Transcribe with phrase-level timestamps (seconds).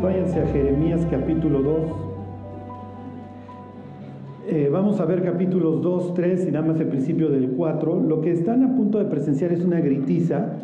[0.00, 1.76] váyanse a Jeremías capítulo 2.
[4.48, 8.00] Eh, vamos a ver capítulos 2, 3 y nada más el principio del 4.
[8.00, 10.56] Lo que están a punto de presenciar es una gritiza.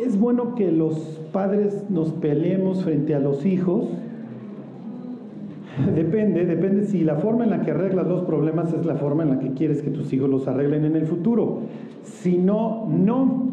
[0.00, 3.88] Es bueno que los padres nos peleemos frente a los hijos.
[5.94, 9.30] Depende, depende si la forma en la que arreglas los problemas es la forma en
[9.30, 11.60] la que quieres que tus hijos los arreglen en el futuro.
[12.02, 13.47] Si no, no.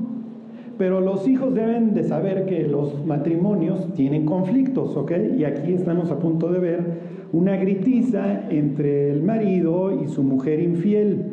[0.78, 5.12] Pero los hijos deben de saber que los matrimonios tienen conflictos, ¿ok?
[5.38, 6.84] Y aquí estamos a punto de ver
[7.32, 11.24] una gritiza entre el marido y su mujer infiel.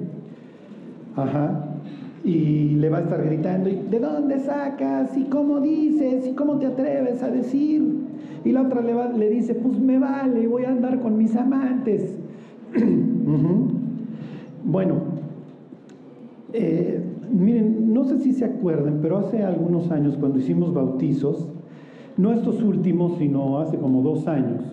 [1.17, 1.69] Ajá.
[2.25, 5.17] Y le va a estar gritando, ¿de dónde sacas?
[5.17, 6.27] ¿Y cómo dices?
[6.27, 7.83] ¿Y cómo te atreves a decir?
[8.45, 12.17] Y la otra le, le dice, pues me vale, voy a andar con mis amantes.
[14.65, 14.95] Bueno,
[16.53, 17.01] eh,
[17.31, 21.49] Miren, no sé si se acuerdan, pero hace algunos años cuando hicimos bautizos,
[22.17, 24.73] no estos últimos, sino hace como dos años,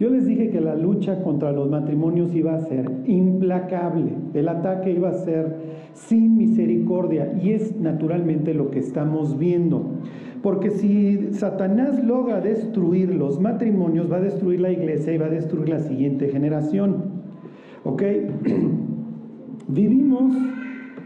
[0.00, 4.90] yo les dije que la lucha contra los matrimonios iba a ser implacable, el ataque
[4.90, 5.56] iba a ser
[5.92, 9.82] sin misericordia y es naturalmente lo que estamos viendo.
[10.42, 15.30] Porque si Satanás logra destruir los matrimonios, va a destruir la iglesia y va a
[15.30, 17.22] destruir la siguiente generación.
[17.84, 18.02] ¿Ok?
[19.68, 20.34] Vivimos,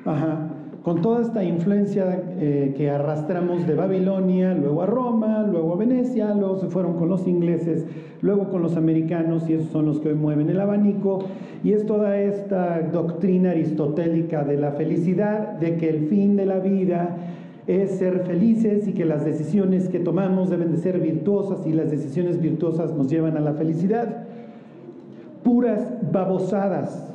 [0.06, 0.55] ajá,
[0.86, 6.32] con toda esta influencia eh, que arrastramos de Babilonia, luego a Roma, luego a Venecia,
[6.32, 7.84] luego se fueron con los ingleses,
[8.22, 11.24] luego con los americanos, y esos son los que hoy mueven el abanico,
[11.64, 16.60] y es toda esta doctrina aristotélica de la felicidad, de que el fin de la
[16.60, 17.16] vida
[17.66, 21.90] es ser felices y que las decisiones que tomamos deben de ser virtuosas y las
[21.90, 24.22] decisiones virtuosas nos llevan a la felicidad.
[25.42, 25.80] Puras
[26.12, 27.12] babosadas.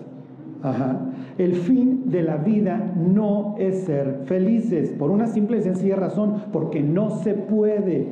[0.61, 1.00] Ajá.
[1.37, 6.35] El fin de la vida no es ser felices, por una simple y sencilla razón,
[6.51, 8.07] porque no se puede.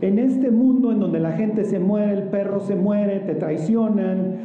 [0.00, 4.36] En este mundo en donde la gente se muere, el perro se muere, te traicionan,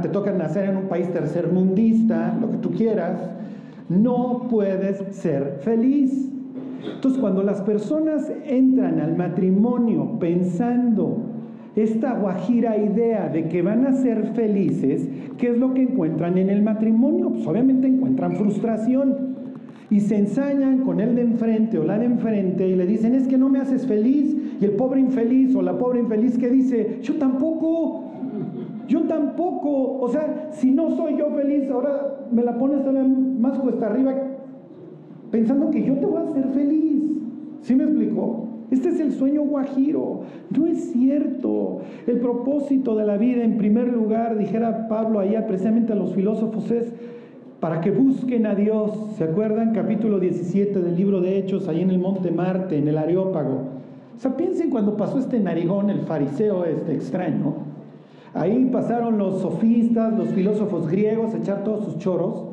[0.00, 3.30] te toca nacer en un país tercermundista, lo que tú quieras,
[3.88, 6.30] no puedes ser feliz.
[6.94, 11.31] Entonces cuando las personas entran al matrimonio pensando
[11.74, 16.50] esta guajira idea de que van a ser felices, ¿qué es lo que encuentran en
[16.50, 17.30] el matrimonio?
[17.30, 19.32] Pues obviamente encuentran frustración
[19.88, 23.26] y se ensañan con el de enfrente o la de enfrente y le dicen, es
[23.26, 24.36] que no me haces feliz.
[24.60, 28.04] Y el pobre infeliz o la pobre infeliz que dice, yo tampoco,
[28.86, 29.98] yo tampoco.
[29.98, 32.80] O sea, si no soy yo feliz, ahora me la pones
[33.38, 34.14] más cuesta arriba
[35.30, 37.02] pensando que yo te voy a hacer feliz.
[37.62, 38.51] ¿Sí me explicó?
[38.72, 40.22] Este es el sueño guajiro.
[40.48, 41.80] No es cierto.
[42.06, 46.70] El propósito de la vida, en primer lugar, dijera Pablo allá precisamente a los filósofos,
[46.70, 46.90] es
[47.60, 48.92] para que busquen a Dios.
[49.18, 49.74] ¿Se acuerdan?
[49.74, 53.58] Capítulo 17 del libro de Hechos, ahí en el monte Marte, en el Areópago.
[54.16, 57.56] O sea, piensen cuando pasó este narigón, el fariseo este extraño.
[58.32, 62.46] Ahí pasaron los sofistas, los filósofos griegos a echar todos sus choros.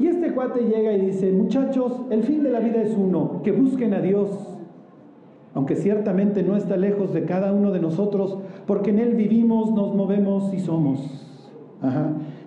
[0.00, 3.52] Y este cuate llega y dice, muchachos, el fin de la vida es uno, que
[3.52, 4.56] busquen a Dios
[5.60, 9.94] aunque ciertamente no está lejos de cada uno de nosotros, porque en Él vivimos, nos
[9.94, 11.26] movemos y somos.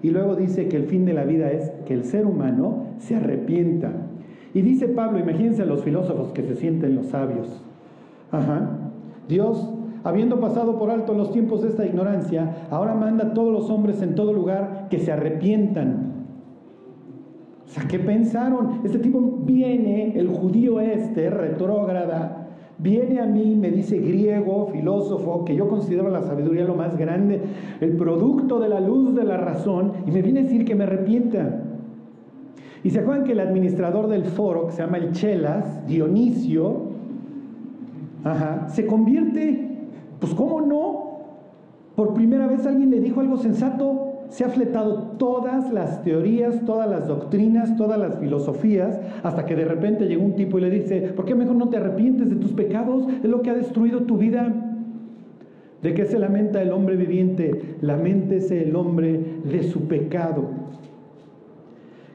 [0.01, 3.15] Y luego dice que el fin de la vida es que el ser humano se
[3.15, 3.91] arrepienta.
[4.55, 7.63] Y dice Pablo, imagínense a los filósofos que se sienten los sabios.
[9.27, 9.71] Dios,
[10.03, 14.01] habiendo pasado por alto los tiempos de esta ignorancia, ahora manda a todos los hombres
[14.01, 16.13] en todo lugar que se arrepientan.
[17.67, 18.81] O sea, ¿qué pensaron?
[18.83, 22.42] Este tipo viene, el judío este, retrógrada,
[22.83, 27.41] Viene a mí, me dice griego, filósofo, que yo considero la sabiduría lo más grande,
[27.79, 30.83] el producto de la luz de la razón, y me viene a decir que me
[30.83, 31.63] arrepienta.
[32.83, 36.81] Y se acuerdan que el administrador del foro, que se llama el Chelas, Dionisio,
[38.67, 39.87] se convierte,
[40.19, 41.19] pues cómo no,
[41.95, 46.89] por primera vez alguien le dijo algo sensato, se ha fletado todas las teorías, todas
[46.89, 51.01] las doctrinas, todas las filosofías, hasta que de repente llegó un tipo y le dice,
[51.15, 53.05] ¿por qué mejor no te arrepientes de tus pecados?
[53.23, 54.51] Es lo que ha destruido tu vida.
[55.83, 57.75] ¿De qué se lamenta el hombre viviente?
[57.81, 60.45] Lamentése el hombre de su pecado.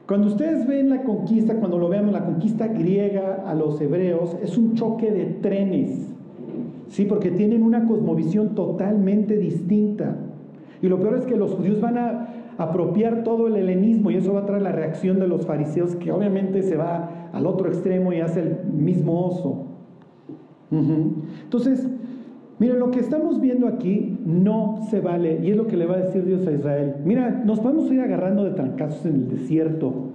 [0.05, 4.57] Cuando ustedes ven la conquista, cuando lo veamos, la conquista griega a los hebreos, es
[4.57, 6.11] un choque de trenes,
[6.89, 7.05] ¿sí?
[7.05, 10.17] Porque tienen una cosmovisión totalmente distinta.
[10.81, 12.27] Y lo peor es que los judíos van a
[12.57, 16.11] apropiar todo el helenismo y eso va a traer la reacción de los fariseos que
[16.11, 19.65] obviamente se va al otro extremo y hace el mismo oso.
[20.71, 21.87] Entonces,
[22.59, 25.95] miren, lo que estamos viendo aquí no se vale y es lo que le va
[25.95, 26.95] a decir Dios a Israel.
[27.05, 30.08] Mira, nos podemos ir agarrando de trancazos en el desierto.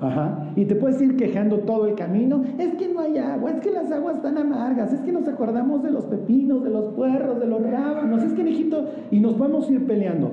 [0.00, 0.52] Ajá.
[0.56, 2.42] Y te puedes ir quejando todo el camino.
[2.58, 5.82] Es que no hay agua, es que las aguas están amargas, es que nos acordamos
[5.82, 9.68] de los pepinos, de los puerros, de los rábanos, es que mijito, y nos vamos
[9.68, 10.30] a ir peleando.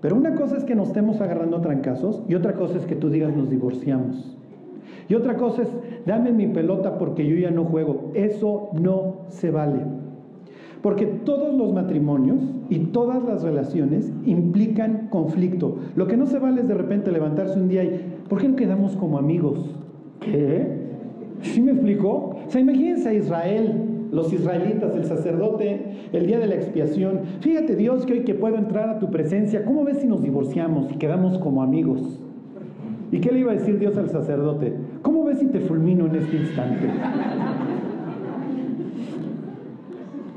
[0.00, 2.96] Pero una cosa es que nos estemos agarrando a trancazos y otra cosa es que
[2.96, 4.36] tú digas nos divorciamos.
[5.08, 5.68] Y otra cosa es,
[6.06, 8.12] dame mi pelota porque yo ya no juego.
[8.14, 9.80] Eso no se vale.
[10.82, 12.40] Porque todos los matrimonios
[12.70, 15.76] y todas las relaciones implican conflicto.
[15.96, 18.56] Lo que no se vale es de repente levantarse un día y, ¿por qué no
[18.56, 19.58] quedamos como amigos?
[20.20, 20.66] ¿Qué?
[21.42, 22.36] ¿Sí me explicó?
[22.46, 27.22] O sea, imagínense a Israel, los israelitas, el sacerdote, el día de la expiación.
[27.40, 30.92] Fíjate Dios que hoy que puedo entrar a tu presencia, ¿cómo ves si nos divorciamos
[30.92, 32.20] y quedamos como amigos?
[33.10, 34.74] ¿Y qué le iba a decir Dios al sacerdote?
[35.02, 36.86] ¿Cómo ves si te fulmino en este instante?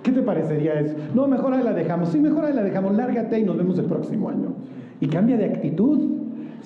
[0.02, 0.96] ¿Qué te parecería eso?
[1.14, 2.10] No, mejor ahí la dejamos.
[2.10, 2.96] Sí, mejor ahí la dejamos.
[2.96, 4.54] Lárgate y nos vemos el próximo año.
[5.00, 6.23] Y cambia de actitud.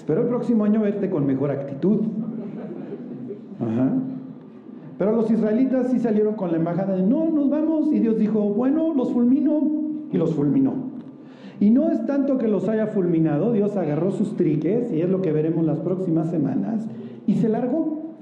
[0.07, 2.00] Espero el próximo año verte con mejor actitud.
[4.98, 7.92] Pero los israelitas sí salieron con la embajada de no, nos vamos.
[7.92, 9.69] Y Dios dijo, bueno, los fulmino.
[10.09, 10.75] Y los fulminó.
[11.59, 15.21] Y no es tanto que los haya fulminado, Dios agarró sus triques, y es lo
[15.21, 16.88] que veremos las próximas semanas,
[17.25, 18.13] y se largó.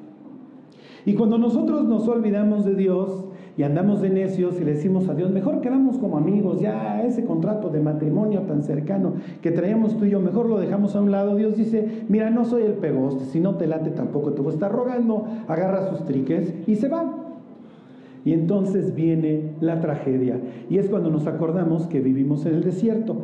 [1.05, 3.24] Y cuando nosotros nos olvidamos de Dios,
[3.57, 7.23] y andamos de necios y le decimos a Dios, mejor quedamos como amigos, ya ese
[7.23, 11.11] contrato de matrimonio tan cercano que traemos tú y yo, mejor lo dejamos a un
[11.11, 11.35] lado.
[11.35, 14.55] Dios dice, mira, no soy el pegoste, si no te late tampoco te voy a
[14.55, 17.21] estar rogando, agarra sus triques y se va.
[18.25, 20.39] Y entonces viene la tragedia.
[20.69, 23.17] Y es cuando nos acordamos que vivimos en el desierto.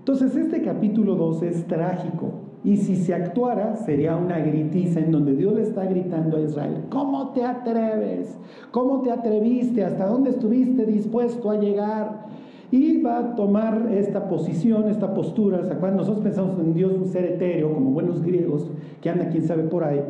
[0.00, 2.49] Entonces este capítulo 2 es trágico.
[2.62, 6.84] Y si se actuara, sería una gritiza en donde Dios le está gritando a Israel,
[6.90, 8.36] ¿cómo te atreves?
[8.70, 9.82] ¿Cómo te atreviste?
[9.82, 12.26] ¿Hasta dónde estuviste dispuesto a llegar?
[12.70, 15.62] Y va a tomar esta posición, esta postura.
[15.62, 18.70] Nosotros pensamos en Dios un ser etéreo, como buenos griegos,
[19.00, 20.02] que anda quién sabe por ahí.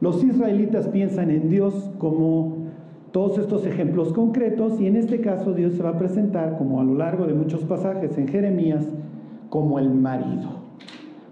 [0.00, 2.64] Los israelitas piensan en Dios como
[3.12, 6.84] todos estos ejemplos concretos y en este caso Dios se va a presentar, como a
[6.84, 8.84] lo largo de muchos pasajes en Jeremías,
[9.50, 10.63] como el marido.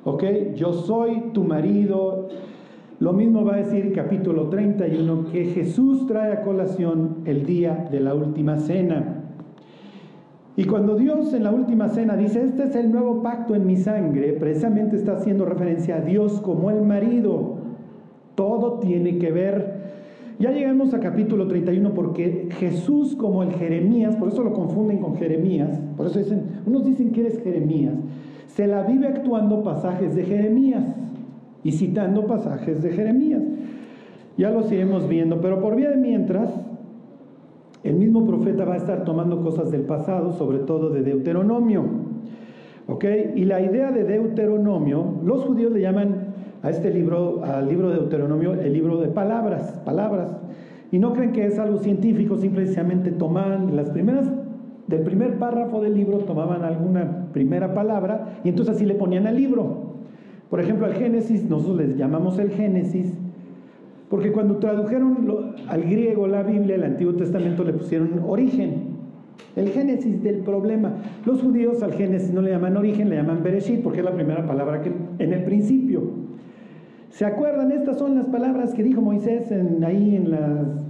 [0.05, 0.25] ¿Ok?
[0.57, 2.29] Yo soy tu marido.
[2.99, 8.01] Lo mismo va a decir capítulo 31 que Jesús trae a colación el día de
[8.01, 9.23] la última cena.
[10.57, 13.77] Y cuando Dios en la última cena dice, este es el nuevo pacto en mi
[13.77, 17.57] sangre, precisamente está haciendo referencia a Dios como el marido.
[18.35, 19.83] Todo tiene que ver.
[20.39, 25.17] Ya llegamos a capítulo 31 porque Jesús como el Jeremías, por eso lo confunden con
[25.17, 27.95] Jeremías, por eso dicen, unos dicen que eres Jeremías,
[28.55, 30.85] se la vive actuando pasajes de Jeremías
[31.65, 33.43] y citando pasajes de Jeremías.
[34.37, 36.51] Ya los iremos viendo, pero por vía de mientras,
[37.83, 41.85] el mismo profeta va a estar tomando cosas del pasado, sobre todo de Deuteronomio.
[42.89, 43.05] ¿Ok?
[43.37, 46.33] Y la idea de Deuteronomio, los judíos le llaman
[46.63, 50.37] a este libro, al libro de Deuteronomio, el libro de palabras, palabras.
[50.91, 54.29] Y no creen que es algo científico, simplemente toman las primeras
[54.87, 59.37] del primer párrafo del libro tomaban alguna primera palabra y entonces así le ponían al
[59.37, 59.93] libro.
[60.51, 63.15] Por ejemplo, al Génesis, nosotros les llamamos el Génesis,
[64.11, 68.93] porque cuando tradujeron al griego la Biblia, el Antiguo Testamento le pusieron origen,
[69.57, 70.93] el Génesis del problema.
[71.25, 74.47] Los judíos al Génesis no le llaman origen, le llaman Bereshit, porque es la primera
[74.47, 76.03] palabra que en el principio.
[77.09, 77.73] ¿Se acuerdan?
[77.73, 79.51] Estas son las palabras que dijo Moisés
[79.83, 80.83] ahí en las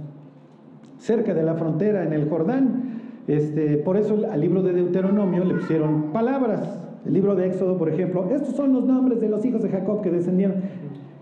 [0.97, 3.02] cerca de la frontera en el Jordán.
[3.27, 6.79] Este, por eso al libro de Deuteronomio le pusieron palabras.
[7.05, 10.01] El libro de Éxodo, por ejemplo, estos son los nombres de los hijos de Jacob
[10.01, 10.57] que descendieron.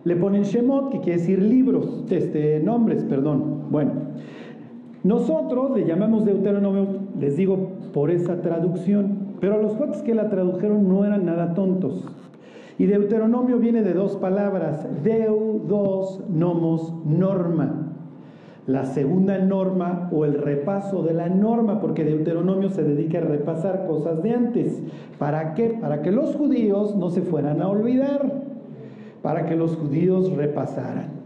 [0.04, 3.66] Le ponen Shemot, que quiere decir libros, este, nombres, perdón.
[3.70, 3.92] Bueno,
[5.04, 6.88] nosotros le llamamos Deuteronomio,
[7.20, 9.32] les digo, por esa traducción.
[9.40, 12.08] Pero los cuates que la tradujeron no eran nada tontos.
[12.78, 17.81] Y Deuteronomio viene de dos palabras, deu, dos, nomos, norma
[18.68, 23.88] la segunda norma o el repaso de la norma, porque Deuteronomio se dedica a repasar
[23.88, 24.84] cosas de antes.
[25.18, 25.78] ¿Para qué?
[25.82, 28.44] Para que los judíos no se fueran a olvidar,
[29.22, 31.22] para que los judíos repasaran.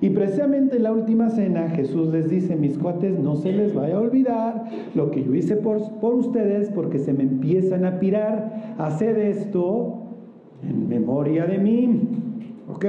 [0.00, 3.96] Y precisamente en la última cena Jesús les dice, mis cuates, no se les vaya
[3.96, 4.64] a olvidar
[4.96, 8.74] lo que yo hice por, por ustedes porque se me empiezan a pirar.
[8.78, 10.02] Haced esto
[10.68, 12.00] en memoria de mí.
[12.68, 12.84] ¿Ok?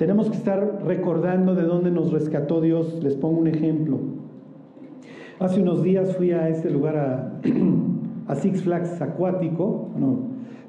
[0.00, 2.98] Tenemos que estar recordando de dónde nos rescató Dios.
[3.02, 3.98] Les pongo un ejemplo.
[5.38, 6.96] Hace unos días fui a este lugar,
[8.26, 9.90] a, Six Flags acuático,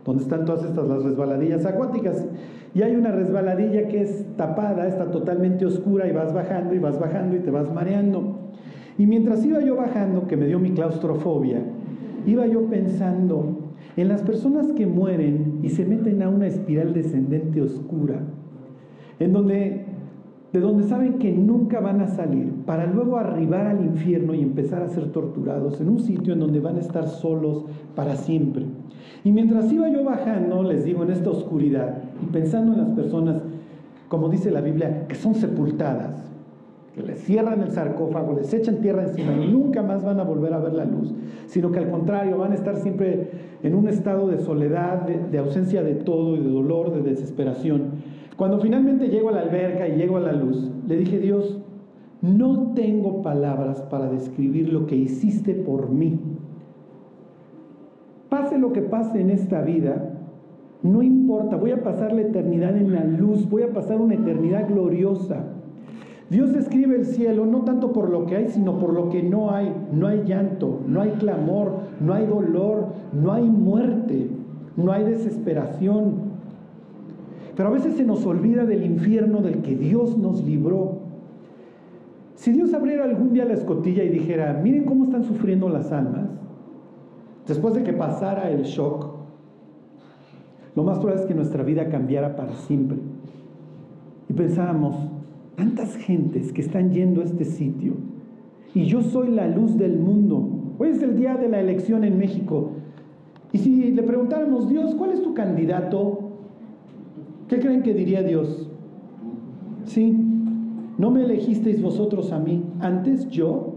[0.03, 2.27] donde están todas estas las resbaladillas acuáticas.
[2.73, 6.99] Y hay una resbaladilla que es tapada, está totalmente oscura y vas bajando y vas
[6.99, 8.35] bajando y te vas mareando.
[8.97, 11.63] Y mientras iba yo bajando, que me dio mi claustrofobia,
[12.25, 13.59] iba yo pensando
[13.95, 18.23] en las personas que mueren y se meten a una espiral descendente oscura
[19.23, 19.85] en donde,
[20.51, 24.81] de donde saben que nunca van a salir, para luego arribar al infierno y empezar
[24.81, 28.65] a ser torturados en un sitio en donde van a estar solos para siempre.
[29.23, 33.41] Y mientras iba yo bajando, les digo, en esta oscuridad, y pensando en las personas,
[34.07, 36.31] como dice la Biblia, que son sepultadas,
[36.95, 40.53] que les cierran el sarcófago, les echan tierra encima y nunca más van a volver
[40.53, 41.13] a ver la luz,
[41.45, 43.29] sino que al contrario van a estar siempre
[43.63, 47.91] en un estado de soledad, de, ausencia de todo y de dolor, de desesperación.
[48.37, 51.59] Cuando finalmente llego a la alberca y llego a la luz, le dije, Dios,
[52.21, 56.19] no tengo palabras para describir lo que hiciste por mí.
[58.29, 60.11] Pase lo que pase en esta vida,
[60.83, 64.67] no importa, voy a pasar la eternidad en la luz, voy a pasar una eternidad
[64.67, 65.45] gloriosa.
[66.29, 69.51] Dios describe el cielo no tanto por lo que hay, sino por lo que no
[69.51, 69.75] hay.
[69.91, 74.29] No hay llanto, no hay clamor, no hay dolor, no hay muerte,
[74.77, 76.20] no hay desesperación.
[77.55, 80.99] Pero a veces se nos olvida del infierno del que Dios nos libró.
[82.35, 86.27] Si Dios abriera algún día la escotilla y dijera, miren cómo están sufriendo las almas,
[87.47, 89.07] después de que pasara el shock,
[90.75, 92.97] lo más probable es que nuestra vida cambiara para siempre.
[94.29, 94.95] Y pensábamos,
[95.55, 97.93] tantas gentes que están yendo a este sitio.
[98.73, 100.47] Y yo soy la luz del mundo.
[100.79, 102.71] Hoy es el día de la elección en México.
[103.51, 106.30] Y si le preguntáramos, Dios, ¿cuál es tu candidato?
[107.51, 108.65] ¿Qué creen que diría Dios?
[109.83, 110.17] Sí,
[110.97, 113.73] no me elegisteis vosotros a mí, antes yo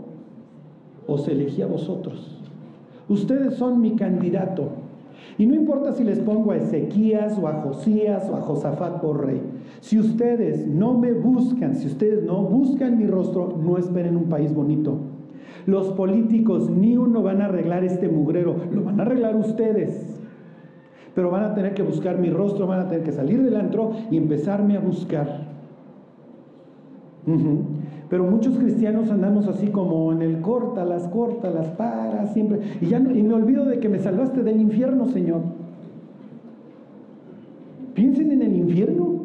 [1.08, 2.40] os elegí a vosotros.
[3.08, 4.68] Ustedes son mi candidato.
[5.38, 9.26] Y no importa si les pongo a Ezequías o a Josías o a Josafat por
[9.26, 9.40] rey.
[9.80, 14.54] Si ustedes no me buscan, si ustedes no buscan mi rostro, no esperen un país
[14.54, 14.98] bonito.
[15.66, 20.13] Los políticos ni uno van a arreglar este mugrero, lo van a arreglar ustedes.
[21.14, 23.92] Pero van a tener que buscar mi rostro, van a tener que salir del antro
[24.10, 25.44] y empezarme a buscar.
[28.10, 32.60] Pero muchos cristianos andamos así como en el corta, las corta, las para, siempre.
[32.80, 35.40] Y ya y me olvido de que me salvaste del infierno, Señor.
[37.94, 39.24] Piensen en el infierno.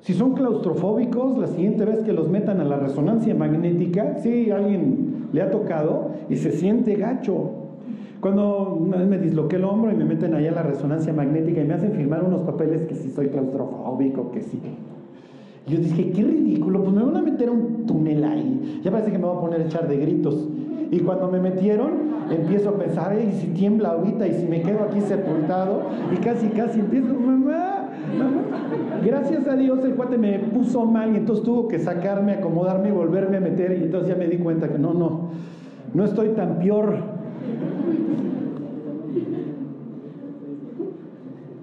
[0.00, 5.28] Si son claustrofóbicos, la siguiente vez que los metan a la resonancia magnética, sí, alguien
[5.32, 7.59] le ha tocado y se siente gacho.
[8.20, 11.62] Cuando una vez me disloqué el hombro y me meten allá a la resonancia magnética
[11.62, 14.60] y me hacen firmar unos papeles que sí soy claustrofóbico, que sí.
[15.66, 18.80] Yo dije, qué ridículo, pues me van a meter un túnel ahí.
[18.84, 20.48] Ya parece que me voy a poner a echar de gritos.
[20.90, 21.92] Y cuando me metieron,
[22.30, 26.48] empiezo a pensar, y si tiembla ahorita y si me quedo aquí sepultado, y casi,
[26.48, 28.42] casi empiezo, mamá, mamá.
[29.04, 32.92] Gracias a Dios el cuate me puso mal y entonces tuvo que sacarme, acomodarme y
[32.92, 33.78] volverme a meter.
[33.78, 35.30] Y entonces ya me di cuenta que no, no,
[35.94, 37.09] no estoy tan peor.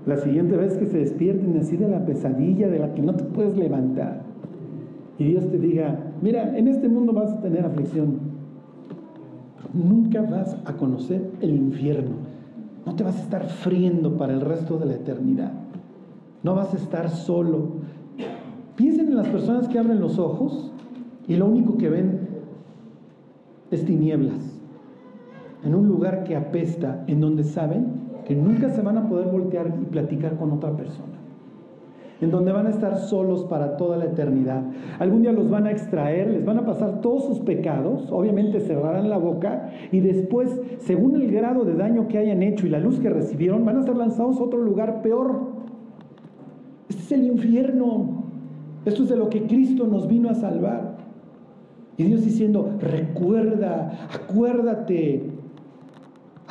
[0.06, 3.26] La siguiente vez que se despierten así de la pesadilla de la que no te
[3.26, 4.22] puedes levantar
[5.18, 8.20] y Dios te diga, mira, en este mundo vas a tener aflicción,
[9.74, 12.16] nunca vas a conocer el infierno,
[12.86, 15.52] no te vas a estar friendo para el resto de la eternidad,
[16.44, 17.72] no vas a estar solo.
[18.76, 20.72] Piensen en las personas que abren los ojos
[21.28, 22.28] y lo único que ven
[23.72, 24.57] es tinieblas,
[25.68, 29.68] en un lugar que apesta, en donde saben que nunca se van a poder voltear
[29.82, 31.18] y platicar con otra persona,
[32.22, 34.64] en donde van a estar solos para toda la eternidad.
[34.98, 39.10] Algún día los van a extraer, les van a pasar todos sus pecados, obviamente cerrarán
[39.10, 43.00] la boca y después, según el grado de daño que hayan hecho y la luz
[43.00, 45.58] que recibieron, van a ser lanzados a otro lugar peor.
[46.88, 48.24] Este es el infierno.
[48.86, 50.96] Esto es de lo que Cristo nos vino a salvar.
[51.98, 55.27] Y Dios diciendo, recuerda, acuérdate,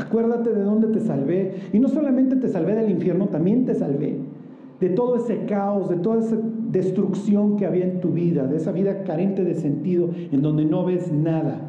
[0.06, 1.54] Acuérdate de dónde te salvé.
[1.72, 4.20] Y no solamente te salvé del infierno, también te salvé
[4.80, 6.36] de todo ese caos, de toda esa
[6.70, 10.84] destrucción que había en tu vida, de esa vida carente de sentido, en donde no
[10.84, 11.60] ves nada.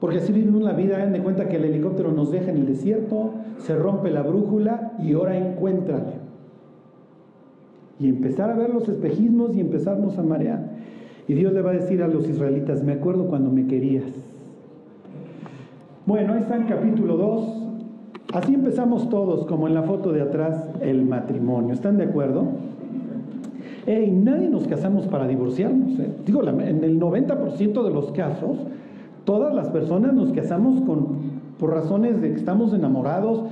[0.00, 2.66] Porque así vivimos la vida, den de cuenta que el helicóptero nos deja en el
[2.66, 6.24] desierto, se rompe la brújula y ahora encuéntrale.
[8.00, 10.72] Y empezar a ver los espejismos y empezarnos a marear.
[11.28, 14.33] Y Dios le va a decir a los israelitas, me acuerdo cuando me querías.
[16.06, 17.62] Bueno, ahí está en capítulo 2.
[18.34, 21.72] Así empezamos todos, como en la foto de atrás, el matrimonio.
[21.72, 22.44] ¿Están de acuerdo?
[23.86, 25.98] Hey, nadie nos casamos para divorciarnos.
[25.98, 26.10] ¿eh?
[26.26, 28.58] Digo, en el 90% de los casos,
[29.24, 33.44] todas las personas nos casamos con, por razones de que estamos enamorados.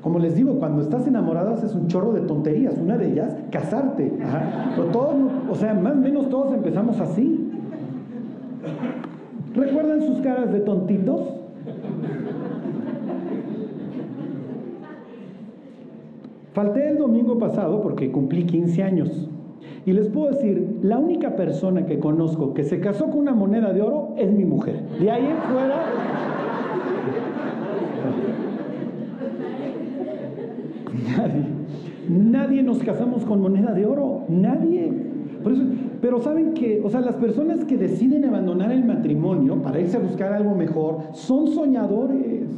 [0.00, 2.74] Como les digo, cuando estás enamorado haces un chorro de tonterías.
[2.76, 4.12] Una de ellas, casarte.
[4.74, 5.14] Pero todos,
[5.48, 7.52] o sea, más o menos todos empezamos así.
[9.54, 11.39] ¿Recuerdan sus caras de tontitos?
[16.52, 19.28] Falté el domingo pasado porque cumplí 15 años.
[19.86, 23.72] Y les puedo decir, la única persona que conozco que se casó con una moneda
[23.72, 24.82] de oro es mi mujer.
[24.98, 25.76] De ahí en fuera...
[31.16, 31.60] Nadie.
[32.08, 34.24] Nadie nos casamos con moneda de oro.
[34.28, 34.92] Nadie.
[36.00, 40.00] pero saben que, o sea, las personas que deciden abandonar el matrimonio para irse a
[40.00, 42.48] buscar algo mejor son soñadores.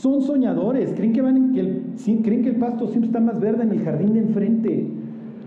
[0.00, 0.92] Son soñadores.
[0.94, 4.86] Creen que, el pasto siempre está más verde en el jardín de enfrente.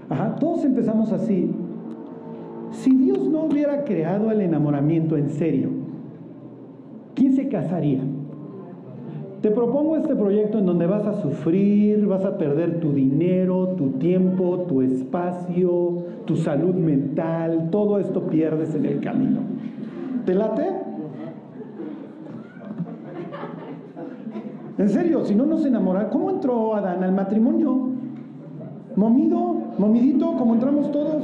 [0.09, 1.49] Ajá, todos empezamos así.
[2.71, 5.69] Si Dios no hubiera creado el enamoramiento en serio,
[7.15, 8.01] ¿quién se casaría?
[9.41, 13.91] Te propongo este proyecto en donde vas a sufrir, vas a perder tu dinero, tu
[13.91, 19.39] tiempo, tu espacio, tu salud mental, todo esto pierdes en el camino.
[20.25, 20.80] ¿Te late?
[24.81, 27.89] En serio, si no nos enamora, ¿cómo entró Adán al matrimonio?
[28.95, 31.21] Momido, momidito, como entramos todos.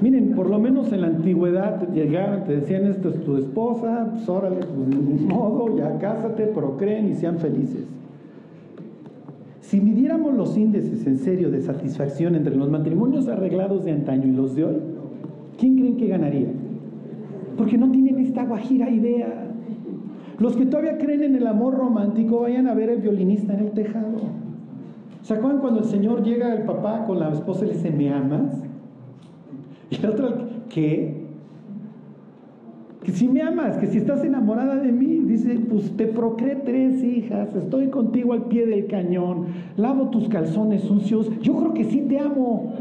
[0.00, 4.10] Miren, por lo menos en la antigüedad te llegaban, te decían esto es tu esposa,
[4.12, 7.84] pues órale, pues modo, ya cásate, procreen y sean felices.
[9.60, 14.36] Si midiéramos los índices en serio de satisfacción entre los matrimonios arreglados de antaño y
[14.36, 14.76] los de hoy,
[15.58, 16.52] ¿quién creen que ganaría?
[17.56, 19.43] Porque no tienen esta guajira idea.
[20.38, 23.70] Los que todavía creen en el amor romántico, vayan a ver el violinista en el
[23.70, 24.18] tejado.
[25.22, 28.12] ¿Se acuerdan cuando el Señor llega el papá con la esposa y le dice, ¿me
[28.12, 28.62] amas?
[29.90, 30.34] Y el otro,
[30.68, 31.24] ¿qué?
[33.02, 37.02] Que si me amas, que si estás enamorada de mí, dice, pues te procreé tres
[37.02, 42.00] hijas, estoy contigo al pie del cañón, lavo tus calzones sucios, yo creo que sí
[42.08, 42.72] te amo.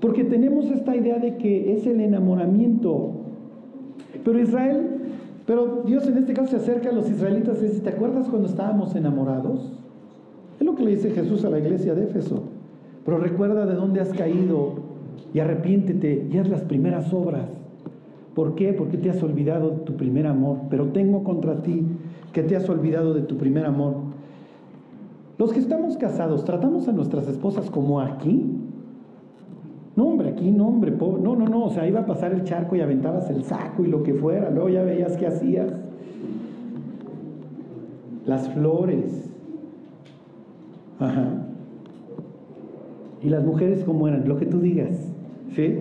[0.00, 3.25] Porque tenemos esta idea de que es el enamoramiento.
[4.26, 4.96] Pero Israel
[5.46, 8.48] pero Dios en este caso se acerca a los israelitas y dice, ¿te acuerdas cuando
[8.48, 9.72] estábamos enamorados?
[10.58, 12.42] Es lo que le dice Jesús a la iglesia de Éfeso.
[13.04, 14.74] Pero recuerda de dónde has caído
[15.32, 17.48] y arrepiéntete y haz las primeras obras.
[18.34, 18.72] ¿Por qué?
[18.72, 20.58] Porque te has olvidado de tu primer amor.
[20.68, 21.84] Pero tengo contra ti
[22.32, 23.94] que te has olvidado de tu primer amor.
[25.38, 28.44] Los que estamos casados, ¿tratamos a nuestras esposas como aquí?
[29.96, 32.76] No, hombre, aquí no, hombre, no, no, no, o sea, iba a pasar el charco
[32.76, 35.72] y aventabas el saco y lo que fuera, luego ya veías qué hacías.
[38.26, 39.30] Las flores.
[40.98, 41.46] Ajá.
[43.22, 45.10] Y las mujeres como eran, lo que tú digas,
[45.54, 45.78] ¿sí?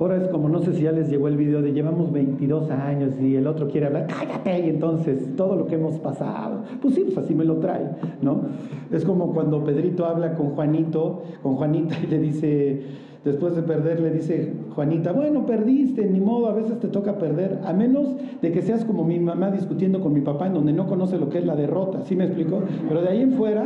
[0.00, 3.14] Ahora es como, no sé si ya les llegó el video de llevamos 22 años
[3.20, 7.02] y el otro quiere hablar, cállate, y entonces todo lo que hemos pasado, pues sí,
[7.04, 8.42] pues así me lo trae, ¿no?
[8.90, 12.82] Es como cuando Pedrito habla con Juanito, con Juanita y le dice,
[13.24, 17.60] después de perder, le dice Juanita, bueno, perdiste, ni modo, a veces te toca perder,
[17.64, 20.88] a menos de que seas como mi mamá discutiendo con mi papá en donde no
[20.88, 22.62] conoce lo que es la derrota, ¿sí me explico?
[22.88, 23.64] Pero de ahí en fuera,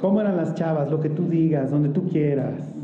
[0.00, 0.90] ¿cómo eran las chavas?
[0.90, 2.77] Lo que tú digas, donde tú quieras.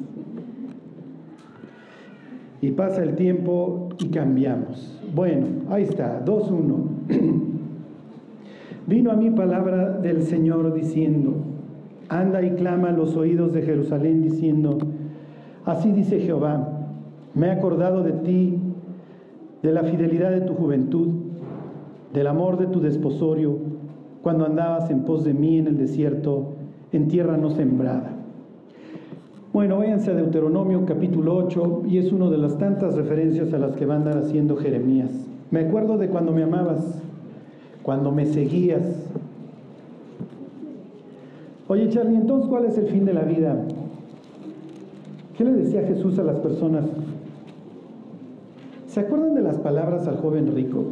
[2.65, 4.99] Y pasa el tiempo y cambiamos.
[5.15, 6.85] Bueno, ahí está, 2.1.
[8.87, 11.35] Vino a mí palabra del Señor diciendo,
[12.09, 14.79] anda y clama a los oídos de Jerusalén diciendo,
[15.67, 16.87] así dice Jehová,
[17.35, 18.59] me he acordado de ti,
[19.63, 21.09] de la fidelidad de tu juventud,
[22.15, 23.59] del amor de tu desposorio,
[24.23, 26.55] cuando andabas en pos de mí en el desierto,
[26.93, 28.14] en tierra no sembrada.
[29.55, 33.77] Bueno, váyanse a Deuteronomio capítulo 8 y es una de las tantas referencias a las
[33.77, 35.13] que va a haciendo Jeremías.
[35.53, 37.01] Me acuerdo de cuando me amabas,
[37.85, 38.83] cuando me seguías.
[41.69, 43.57] Oye Charlie, entonces ¿cuál es el fin de la vida?
[45.39, 46.87] ¿Qué le decía Jesús a las personas?
[48.89, 50.83] ¿Se acuerdan de las palabras al joven rico?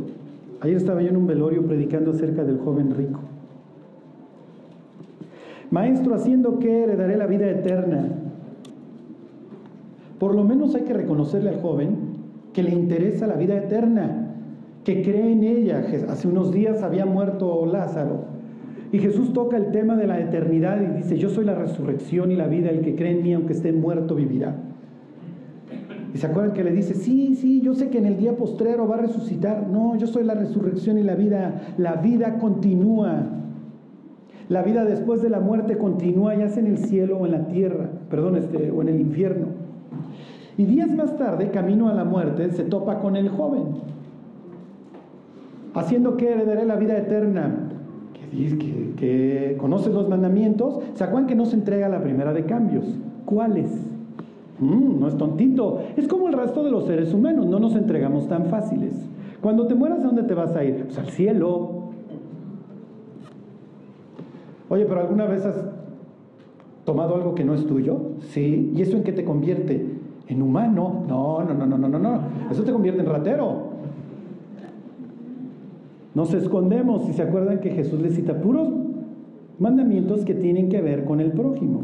[0.60, 3.18] Ayer estaba yo en un velorio predicando acerca del joven rico.
[5.72, 8.21] Maestro, haciendo qué heredaré la vida eterna.
[10.22, 11.96] Por lo menos hay que reconocerle al joven
[12.52, 14.36] que le interesa la vida eterna,
[14.84, 15.84] que cree en ella.
[16.08, 18.26] Hace unos días había muerto Lázaro
[18.92, 22.36] y Jesús toca el tema de la eternidad y dice, yo soy la resurrección y
[22.36, 24.54] la vida, el que cree en mí aunque esté muerto vivirá.
[26.14, 28.86] Y se acuerdan que le dice, sí, sí, yo sé que en el día postrero
[28.86, 29.66] va a resucitar.
[29.66, 31.74] No, yo soy la resurrección y la vida.
[31.78, 33.26] La vida continúa.
[34.48, 37.48] La vida después de la muerte continúa, ya sea en el cielo o en la
[37.48, 39.61] tierra, perdón, este, o en el infierno.
[40.58, 43.64] Y días más tarde, camino a la muerte, se topa con el joven,
[45.74, 47.68] haciendo que heredaré la vida eterna.
[48.12, 52.44] Que, que, que conoce los mandamientos, ¿se acuerdan que no se entrega la primera de
[52.44, 52.84] cambios?
[53.24, 53.70] ¿Cuáles?
[54.62, 55.80] Mm, no es tontito.
[55.96, 58.92] Es como el resto de los seres humanos, no nos entregamos tan fáciles.
[59.40, 60.84] Cuando te mueras, ¿a dónde te vas a ir?
[60.84, 61.90] Pues al cielo.
[64.68, 65.56] Oye, pero ¿alguna vez has
[66.84, 68.12] tomado algo que no es tuyo?
[68.30, 68.72] Sí.
[68.74, 69.91] ¿Y eso en qué te convierte?
[70.28, 71.04] ¿En humano?
[71.08, 72.20] No, no, no, no, no, no, no.
[72.50, 73.72] Eso te convierte en ratero.
[76.14, 78.68] Nos escondemos y se acuerdan que Jesús les cita puros
[79.58, 81.82] mandamientos que tienen que ver con el prójimo.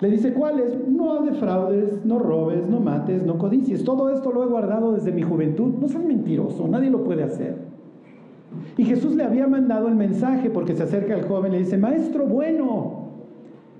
[0.00, 0.86] Le dice, ¿cuáles?
[0.88, 3.84] No defraudes, no robes, no mates, no codicies.
[3.84, 5.74] Todo esto lo he guardado desde mi juventud.
[5.80, 7.56] No seas mentiroso, nadie lo puede hacer.
[8.76, 11.78] Y Jesús le había mandado el mensaje porque se acerca al joven y le dice,
[11.78, 13.03] maestro bueno.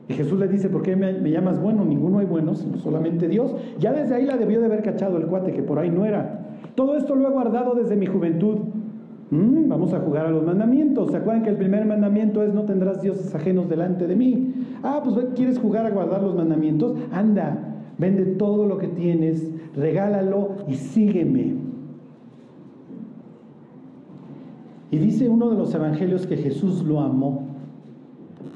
[0.09, 1.85] Y Jesús le dice, ¿por qué me, llamas bueno?
[1.85, 3.55] Ninguno hay bueno, sino solamente Dios.
[3.79, 6.47] Ya desde ahí la debió de haber cachado el cuate, que por ahí no era.
[6.75, 8.59] Todo esto lo he guardado desde mi juventud.
[9.31, 11.11] Mm, vamos a jugar a los mandamientos.
[11.11, 14.53] ¿Se acuerdan que el primer mandamiento es no tendrás dioses ajenos delante de mí?
[14.83, 16.95] Ah, pues ¿quieres jugar a guardar los mandamientos?
[17.11, 21.55] Anda, vende todo lo que tienes, regálalo y sígueme.
[24.91, 27.44] Y dice uno de los evangelios que Jesús lo amó.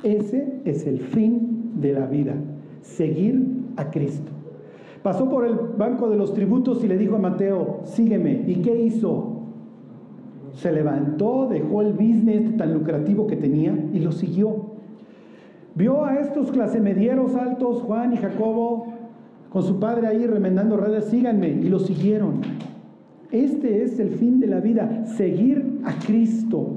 [0.02, 2.34] Ese es el fin de la vida,
[2.82, 3.44] seguir
[3.76, 4.32] a Cristo.
[5.02, 8.44] Pasó por el banco de los tributos y le dijo a Mateo, sígueme.
[8.46, 9.42] ¿Y qué hizo?
[10.52, 14.68] Se levantó, dejó el business tan lucrativo que tenía y lo siguió.
[15.74, 18.88] Vio a estos clasemedieros altos, Juan y Jacobo,
[19.50, 22.40] con su padre ahí remendando redes, síganme, y lo siguieron.
[23.30, 26.70] Este es el fin de la vida, seguir a Cristo.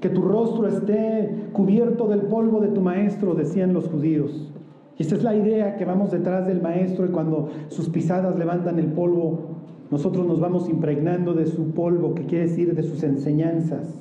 [0.00, 4.50] Que tu rostro esté cubierto del polvo de tu maestro, decían los judíos.
[4.98, 8.78] Y esta es la idea que vamos detrás del maestro y cuando sus pisadas levantan
[8.78, 9.56] el polvo,
[9.90, 14.00] nosotros nos vamos impregnando de su polvo, que quiere decir de sus enseñanzas.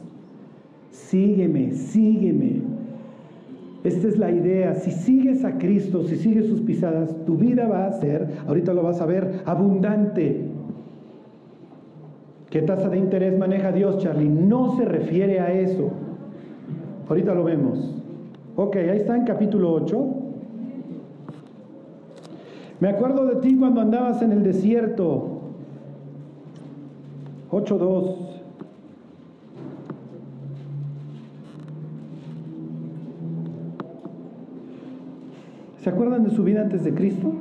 [0.91, 2.62] Sígueme, sígueme.
[3.83, 4.75] Esta es la idea.
[4.75, 8.83] Si sigues a Cristo, si sigues sus pisadas, tu vida va a ser, ahorita lo
[8.83, 10.49] vas a ver, abundante.
[12.49, 14.27] ¿Qué tasa de interés maneja Dios, Charlie?
[14.27, 15.91] No se refiere a eso.
[17.07, 17.95] Ahorita lo vemos.
[18.55, 20.07] Ok, ahí está en capítulo 8.
[22.79, 25.41] Me acuerdo de ti cuando andabas en el desierto.
[27.51, 28.15] 8.2.
[35.83, 37.31] ¿Se acuerdan de su vida antes de Cristo?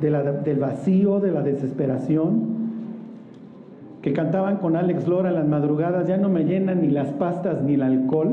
[0.00, 2.57] De la, del vacío, de la desesperación.
[4.02, 7.62] Que cantaban con Alex Lora en las madrugadas, ya no me llenan ni las pastas
[7.62, 8.30] ni el alcohol.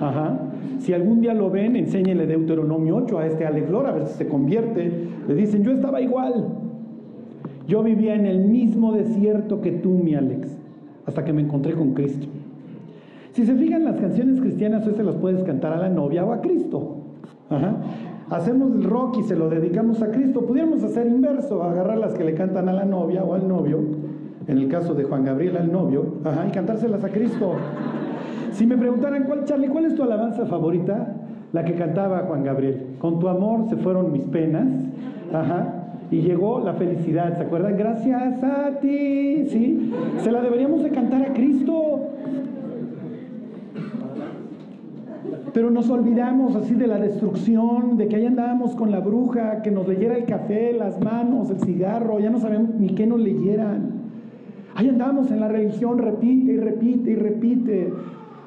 [0.00, 0.38] Ajá.
[0.78, 4.14] Si algún día lo ven, enséñenle Deuteronomio 8 a este Alex Lora, a ver si
[4.14, 4.90] se convierte.
[5.28, 6.48] Le dicen, yo estaba igual.
[7.68, 10.56] Yo vivía en el mismo desierto que tú, mi Alex,
[11.06, 12.26] hasta que me encontré con Cristo.
[13.32, 16.32] Si se fijan, las canciones cristianas hoy se las puedes cantar a la novia o
[16.32, 16.96] a Cristo.
[17.48, 17.76] Ajá.
[18.30, 20.46] Hacemos el rock y se lo dedicamos a Cristo.
[20.46, 23.78] Pudiéramos hacer inverso, agarrar las que le cantan a la novia o al novio,
[24.52, 26.04] en el caso de Juan Gabriel al novio,
[26.46, 27.54] y cantárselas a Cristo.
[28.52, 31.16] Si me preguntaran, ¿cuál, Charlie, cuál es tu alabanza favorita?
[31.52, 32.96] La que cantaba Juan Gabriel.
[32.98, 34.68] Con tu amor se fueron mis penas.
[35.32, 35.84] Ajá.
[36.10, 37.78] Y llegó la felicidad, ¿se acuerdan?
[37.78, 39.90] Gracias a ti, ¿sí?
[40.18, 42.08] Se la deberíamos de cantar a Cristo.
[45.54, 49.70] Pero nos olvidamos así de la destrucción, de que ahí andábamos con la bruja, que
[49.70, 54.01] nos leyera el café, las manos, el cigarro, ya no sabemos ni qué nos leyeran.
[54.82, 57.92] Ahí andábamos en la religión, repite y repite y repite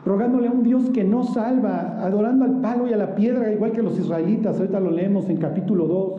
[0.05, 3.71] rogándole a un Dios que no salva, adorando al palo y a la piedra, igual
[3.71, 6.13] que los israelitas, ahorita lo leemos en capítulo 2,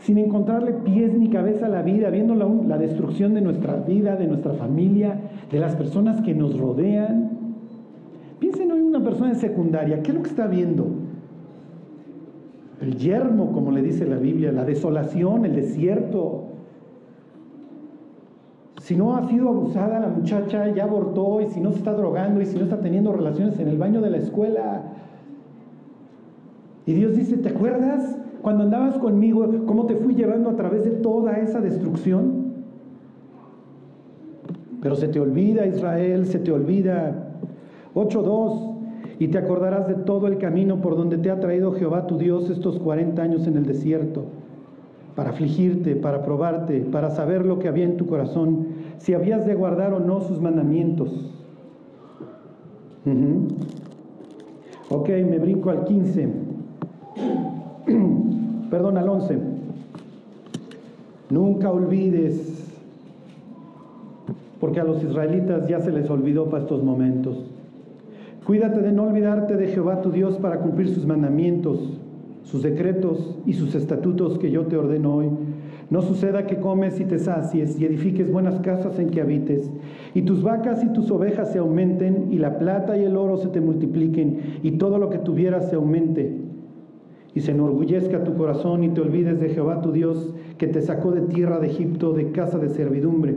[0.00, 4.28] sin encontrarle pies ni cabeza a la vida, viendo la, destrucción de nuestra vida, de
[4.28, 5.20] nuestra familia,
[5.52, 7.32] de las personas que nos rodean.
[8.38, 10.86] Piensen hoy una persona en secundaria, ¿qué es lo que está viendo?
[12.80, 16.45] El yermo, como le dice la Biblia, la desolación, el desierto,
[18.86, 22.40] si no ha sido abusada la muchacha, ya abortó, y si no se está drogando,
[22.40, 24.82] y si no está teniendo relaciones en el baño de la escuela.
[26.86, 30.92] Y Dios dice, ¿te acuerdas cuando andabas conmigo, cómo te fui llevando a través de
[30.92, 32.52] toda esa destrucción?
[34.80, 37.32] Pero se te olvida, Israel, se te olvida.
[37.96, 38.74] 8.2.
[39.18, 42.50] Y te acordarás de todo el camino por donde te ha traído Jehová tu Dios
[42.50, 44.26] estos 40 años en el desierto
[45.16, 48.66] para afligirte, para probarte, para saber lo que había en tu corazón,
[48.98, 51.32] si habías de guardar o no sus mandamientos.
[54.90, 56.28] Ok, me brinco al 15.
[58.70, 59.38] Perdón, al 11.
[61.30, 62.70] Nunca olvides,
[64.60, 67.38] porque a los israelitas ya se les olvidó para estos momentos.
[68.44, 71.98] Cuídate de no olvidarte de Jehová tu Dios para cumplir sus mandamientos
[72.46, 75.28] sus decretos y sus estatutos que yo te ordeno hoy,
[75.88, 79.70] No suceda que comes y te sacies y edifiques buenas casas en que habites,
[80.14, 83.48] y tus vacas y tus ovejas se aumenten, y la plata y el oro se
[83.48, 86.45] te multipliquen, y todo lo que tuvieras se aumente.
[87.36, 91.12] Y se enorgullezca tu corazón y te olvides de Jehová tu Dios, que te sacó
[91.12, 93.36] de tierra de Egipto, de casa de servidumbre,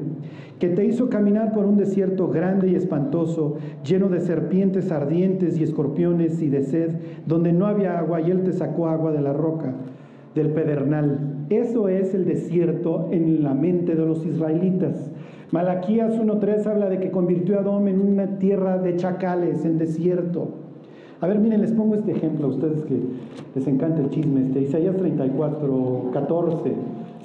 [0.58, 5.64] que te hizo caminar por un desierto grande y espantoso, lleno de serpientes ardientes y
[5.64, 6.92] escorpiones y de sed,
[7.28, 9.76] donde no había agua, y él te sacó agua de la roca
[10.34, 11.46] del pedernal.
[11.50, 15.12] Eso es el desierto en la mente de los israelitas.
[15.52, 20.59] Malaquías 1.3 habla de que convirtió a Adón en una tierra de chacales, en desierto.
[21.22, 22.98] A ver, miren, les pongo este ejemplo a ustedes que
[23.56, 24.42] les encanta el chisme.
[24.42, 26.74] Este, Isaías 34, 14.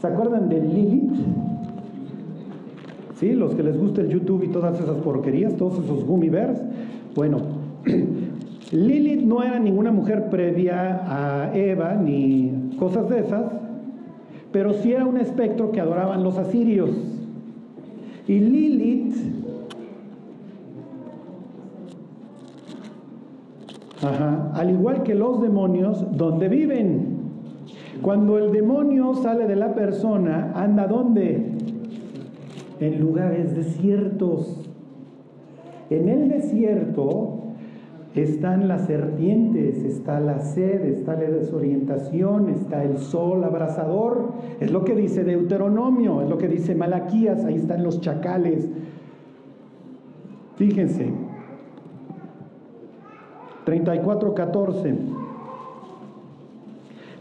[0.00, 1.12] ¿Se acuerdan de Lilith?
[3.14, 3.35] ¿Sí?
[3.35, 6.28] Los que les gusta el YouTube y todas esas porquerías, todos esos gummy.
[7.14, 7.38] Bueno,
[8.72, 13.44] Lilith no era ninguna mujer previa a Eva ni cosas de esas,
[14.50, 16.90] pero sí era un espectro que adoraban los asirios.
[18.26, 19.14] Y Lilith,
[24.05, 27.14] al igual que los demonios, ¿dónde viven?
[28.03, 31.53] Cuando el demonio sale de la persona, anda ¿dónde?
[32.81, 34.69] En lugares desiertos.
[35.90, 37.45] En el desierto
[38.14, 44.33] están las serpientes, está la sed, está la desorientación, está el sol abrasador.
[44.61, 48.69] Es lo que dice Deuteronomio, es lo que dice Malaquías, ahí están los chacales.
[50.57, 51.11] Fíjense,
[53.66, 54.96] 34.14.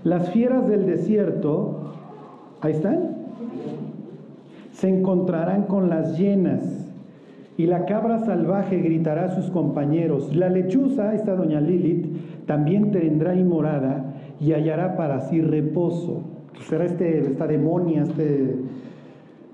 [0.03, 1.93] Las fieras del desierto,
[2.62, 3.15] ahí están,
[4.73, 6.84] se encontrarán con las llenas
[7.56, 10.36] y la cabra salvaje gritará a sus compañeros.
[10.36, 16.23] La lechuza, esta doña Lilith, también tendrá y morada y hallará para sí reposo.
[16.67, 18.56] Será este, esta demonia, este,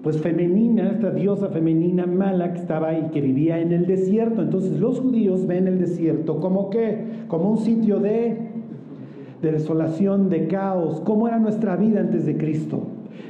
[0.04, 4.42] pues femenina, esta diosa femenina mala que estaba y que vivía en el desierto.
[4.42, 7.06] Entonces los judíos ven el desierto como qué?
[7.28, 8.38] Como un sitio de,
[9.42, 11.02] de desolación, de caos.
[11.02, 12.84] ¿Cómo era nuestra vida antes de Cristo?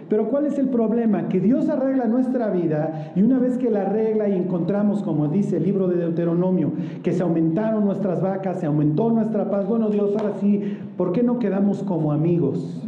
[0.10, 1.27] Pero ¿cuál es el problema?
[1.27, 5.58] Que Dios arregla nuestra vida y una vez que la arregla y encontramos, como dice
[5.58, 6.71] el libro de Deuteronomio,
[7.03, 11.21] que se aumentaron nuestras vacas, se aumentó nuestra paz, bueno Dios, ahora sí, ¿por qué
[11.21, 12.84] no quedamos como amigos?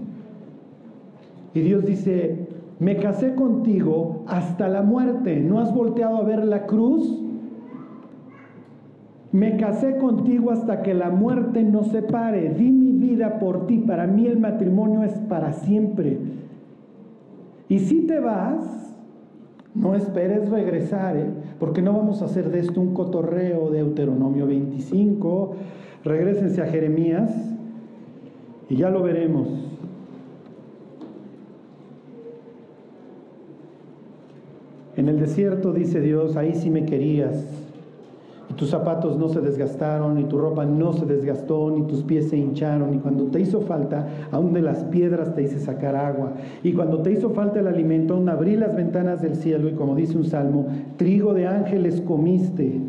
[1.53, 2.40] Y Dios dice,
[2.81, 7.21] me casé contigo hasta la muerte, ¿no has volteado a ver la cruz?
[9.31, 12.55] Me casé contigo hasta que la muerte nos separe.
[12.55, 13.77] Di mi vida por ti.
[13.77, 16.17] Para mí el matrimonio es para siempre.
[17.69, 18.95] Y si te vas,
[19.75, 21.29] no esperes regresar, ¿eh?
[21.59, 25.53] porque no vamos a hacer de esto un cotorreo de Deuteronomio 25.
[26.03, 27.31] Regrésense a Jeremías
[28.69, 29.70] y ya lo veremos.
[35.01, 37.43] En el desierto dice Dios, ahí sí me querías,
[38.55, 42.37] tus zapatos no se desgastaron, y tu ropa no se desgastó, ni tus pies se
[42.37, 46.73] hincharon, y cuando te hizo falta, aún de las piedras te hice sacar agua, y
[46.73, 50.15] cuando te hizo falta el alimento, aún abrí las ventanas del cielo, y como dice
[50.15, 52.79] un salmo, trigo de ángeles comiste.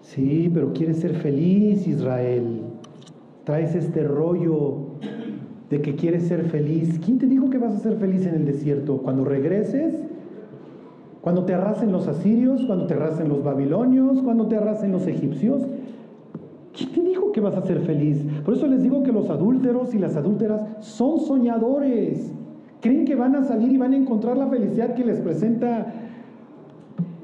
[0.00, 2.62] Sí, pero quieres ser feliz, Israel.
[3.44, 4.81] Traes este rollo
[5.72, 7.00] de que quieres ser feliz.
[7.02, 8.98] ¿Quién te dijo que vas a ser feliz en el desierto?
[8.98, 9.94] Cuando regreses,
[11.22, 15.62] cuando te arrasen los asirios, cuando te arrasen los babilonios, cuando te arrasen los egipcios.
[16.76, 18.22] ¿Quién te dijo que vas a ser feliz?
[18.44, 22.30] Por eso les digo que los adúlteros y las adúlteras son soñadores.
[22.82, 25.86] Creen que van a salir y van a encontrar la felicidad que les presenta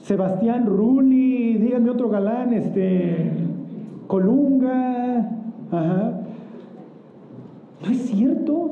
[0.00, 3.30] Sebastián Rulli, díganme otro galán, este,
[4.06, 5.18] Colunga,
[5.70, 6.27] ajá.
[7.88, 8.70] No es cierto.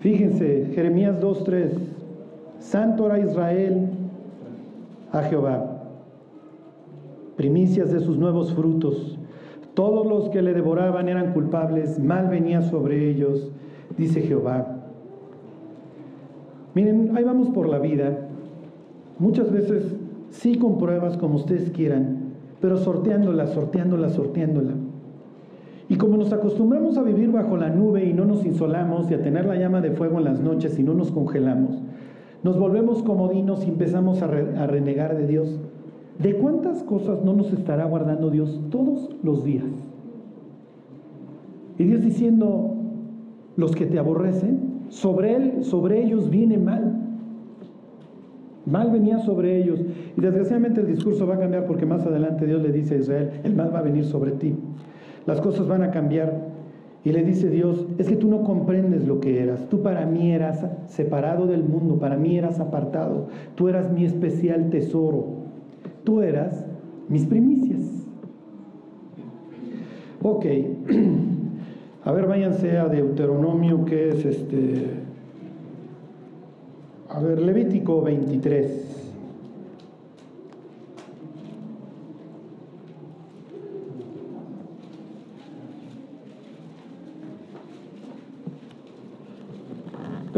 [0.00, 1.70] Fíjense, Jeremías 2.3.
[2.58, 3.88] Santo era Israel
[5.10, 5.80] a Jehová,
[7.36, 9.18] primicias de sus nuevos frutos.
[9.72, 13.50] Todos los que le devoraban eran culpables, mal venía sobre ellos,
[13.96, 14.76] dice Jehová.
[16.74, 18.28] Miren, ahí vamos por la vida.
[19.18, 19.96] Muchas veces
[20.28, 24.74] sí con pruebas como ustedes quieran, pero sorteándola, sorteándola, sorteándola.
[25.90, 29.22] Y como nos acostumbramos a vivir bajo la nube y no nos insolamos y a
[29.22, 31.82] tener la llama de fuego en las noches y no nos congelamos,
[32.44, 35.60] nos volvemos comodinos y empezamos a, renegar de Dios.
[36.20, 39.66] ¿De cuántas cosas no nos estará guardando Dios todos los días?
[41.76, 42.76] Y Dios diciendo,
[43.56, 47.00] los que te aborrecen, sobre él, sobre ellos viene mal.
[48.64, 49.80] Mal venía sobre ellos.
[50.16, 53.30] Y desgraciadamente el discurso va a cambiar porque más adelante Dios le dice a Israel,
[53.42, 54.54] el mal va a venir sobre ti.
[55.26, 56.50] Las cosas van a cambiar.
[57.02, 60.32] Y le dice Dios, es que tú no comprendes lo que eras, tú para mí
[60.32, 65.26] eras separado del mundo, para mí eras apartado, tú eras mi especial tesoro,
[66.04, 66.66] tú eras
[67.08, 67.80] mis primicias.
[70.22, 70.44] Ok,
[72.04, 75.00] a ver, váyanse a Deuteronomio, que es este,
[77.08, 78.99] a ver, Levítico 23.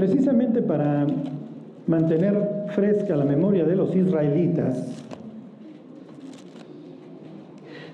[0.02, 1.06] Precisamente para
[1.86, 4.84] mantener fresca la memoria de los israelitas,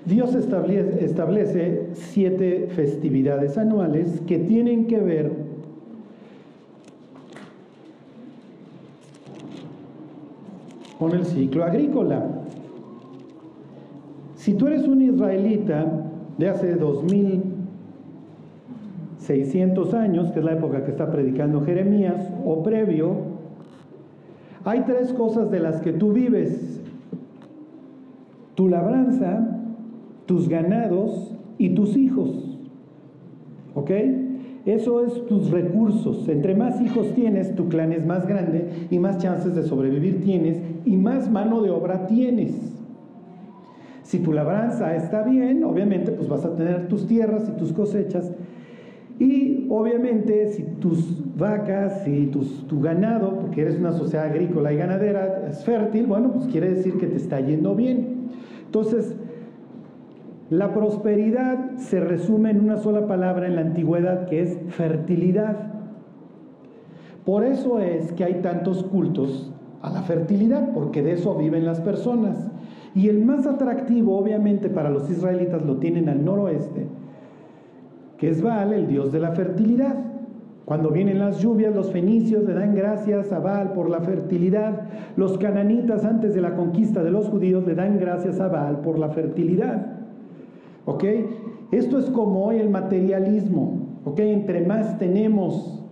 [0.05, 5.31] Dios establece, siete festividades anuales que tienen que ver
[10.97, 12.25] con el ciclo agrícola.
[14.33, 15.85] Si tú eres un israelita
[16.39, 16.73] de hace
[19.37, 23.29] 2600 años, que es la época que está predicando Jeremías, o previo,
[24.65, 26.81] hay tres cosas de las que tú vives.
[28.55, 29.59] Tu labranza,
[30.25, 32.57] tus ganados y tus hijos.
[33.75, 33.91] ¿Ok?
[34.65, 36.27] Eso es tus recursos.
[36.27, 40.59] Entre más hijos tienes, tu clan es más grande y más chances de sobrevivir tienes
[40.85, 42.53] y más mano de obra tienes.
[44.03, 48.31] Si tu labranza está bien, obviamente pues vas a tener tus tierras y tus cosechas.
[49.19, 55.47] Y obviamente si tus vacas tus, tu ganado, porque eres una sociedad agrícola y ganadera,
[55.49, 58.29] es fértil, bueno, pues quiere decir que te está yendo bien.
[58.65, 59.15] Entonces,
[60.49, 65.73] la prosperidad se resume en una sola palabra en la antigüedad que es fertilidad.
[67.25, 71.81] Por eso es que hay tantos cultos a la fertilidad, porque de eso viven las
[71.81, 72.49] personas.
[72.95, 76.87] Y el más atractivo, obviamente, para los israelitas lo tienen al noroeste,
[78.19, 79.95] que es Baal, el dios de la fertilidad.
[80.65, 84.81] Cuando vienen las lluvias, los fenicios le dan gracias a Baal por la fertilidad.
[85.15, 88.99] Los cananitas, antes de la conquista de los judíos, le dan gracias a Baal por
[88.99, 89.99] la fertilidad.
[90.85, 91.03] ¿Ok?
[91.71, 93.79] Esto es como hoy el materialismo.
[94.05, 94.19] ¿Ok?
[94.19, 95.83] Entre más tenemos.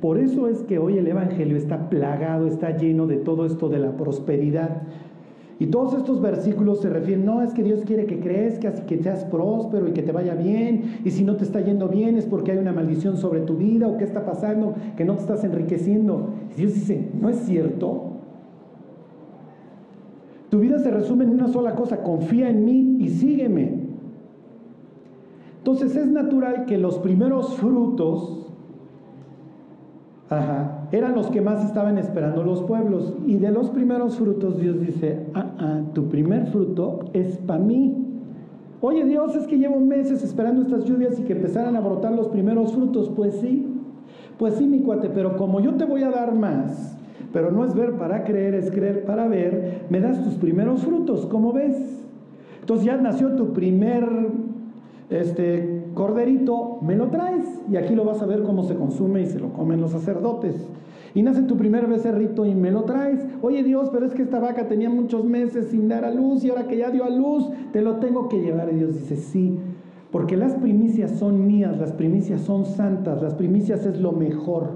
[0.00, 3.78] Por eso es que hoy el Evangelio está plagado, está lleno de todo esto de
[3.78, 4.82] la prosperidad.
[5.60, 9.02] Y todos estos versículos se refieren, no, es que Dios quiere que crezcas y que
[9.02, 11.00] seas próspero y que te vaya bien.
[11.04, 13.86] Y si no te está yendo bien es porque hay una maldición sobre tu vida
[13.86, 16.30] o qué está pasando, que no te estás enriqueciendo.
[16.52, 18.04] Y Dios dice, no es cierto.
[20.48, 23.80] Tu vida se resume en una sola cosa, confía en mí y sígueme.
[25.58, 28.46] Entonces es natural que los primeros frutos
[30.92, 33.14] eran los que más estaban esperando los pueblos.
[33.26, 37.96] Y de los primeros frutos Dios dice, ah, ah, tu primer fruto es para mí.
[38.80, 42.28] Oye Dios, es que llevo meses esperando estas lluvias y que empezaran a brotar los
[42.28, 43.10] primeros frutos.
[43.14, 43.66] Pues sí,
[44.38, 46.96] pues sí, mi cuate, pero como yo te voy a dar más,
[47.32, 49.84] pero no es ver para creer, es creer para ver.
[49.90, 51.76] Me das tus primeros frutos, ¿cómo ves?
[52.60, 54.08] Entonces ya nació tu primer
[55.10, 59.26] este, corderito, me lo traes y aquí lo vas a ver cómo se consume y
[59.26, 60.68] se lo comen los sacerdotes.
[61.14, 63.26] Y nace tu primer becerrito y me lo traes.
[63.42, 66.50] Oye Dios, pero es que esta vaca tenía muchos meses sin dar a luz y
[66.50, 68.72] ahora que ya dio a luz, te lo tengo que llevar.
[68.72, 69.58] Y Dios dice, sí,
[70.12, 74.70] porque las primicias son mías, las primicias son santas, las primicias es lo mejor.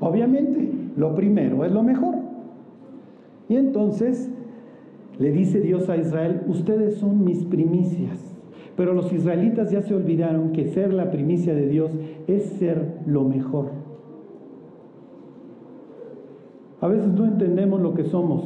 [0.00, 2.14] Obviamente, lo primero es lo mejor.
[3.48, 4.30] Y entonces
[5.18, 8.18] le dice Dios a Israel, ustedes son mis primicias.
[8.76, 11.90] Pero los israelitas ya se olvidaron que ser la primicia de Dios
[12.26, 13.70] es ser lo mejor.
[16.80, 18.44] A veces no entendemos lo que somos.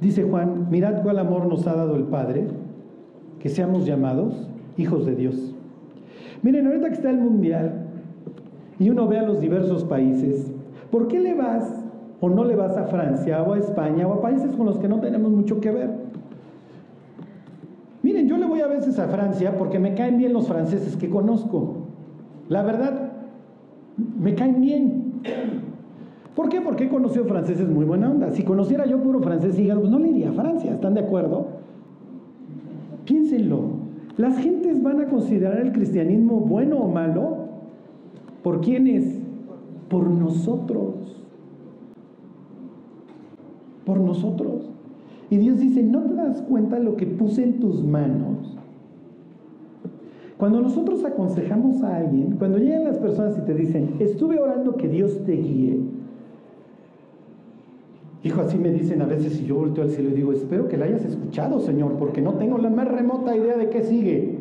[0.00, 2.46] Dice Juan, mirad cuál amor nos ha dado el Padre,
[3.40, 5.54] que seamos llamados hijos de Dios.
[6.42, 7.86] Miren, ahorita que está el mundial,
[8.78, 10.50] y uno ve a los diversos países,
[10.90, 11.79] ¿por qué le vas
[12.20, 14.88] o no le vas a Francia o a España o a países con los que
[14.88, 15.90] no tenemos mucho que ver?
[18.02, 21.10] Miren, yo le voy a veces a Francia porque me caen bien los franceses que
[21.10, 21.76] conozco.
[22.48, 23.12] La verdad,
[24.18, 25.12] me caen bien.
[26.34, 26.60] ¿Por qué?
[26.60, 28.32] Porque he conocido franceses muy buena onda.
[28.32, 31.48] Si conociera yo puro francés pues no le iría a Francia, ¿están de acuerdo?
[33.04, 33.80] Piénsenlo.
[34.16, 37.40] ¿Las gentes van a considerar el cristianismo bueno o malo
[38.42, 39.20] ¿Por quiénes?
[39.88, 41.19] Por nosotros.
[43.90, 44.70] Por nosotros.
[45.30, 48.56] Y Dios dice, ¿no te das cuenta lo que puse en tus manos?
[50.38, 54.86] Cuando nosotros aconsejamos a alguien, cuando llegan las personas y te dicen, estuve orando que
[54.86, 55.80] Dios te guíe,
[58.22, 60.76] Hijo, así me dicen a veces y yo volteo al cielo y digo, espero que
[60.76, 64.38] la hayas escuchado, Señor, porque no tengo la más remota idea de qué sigue.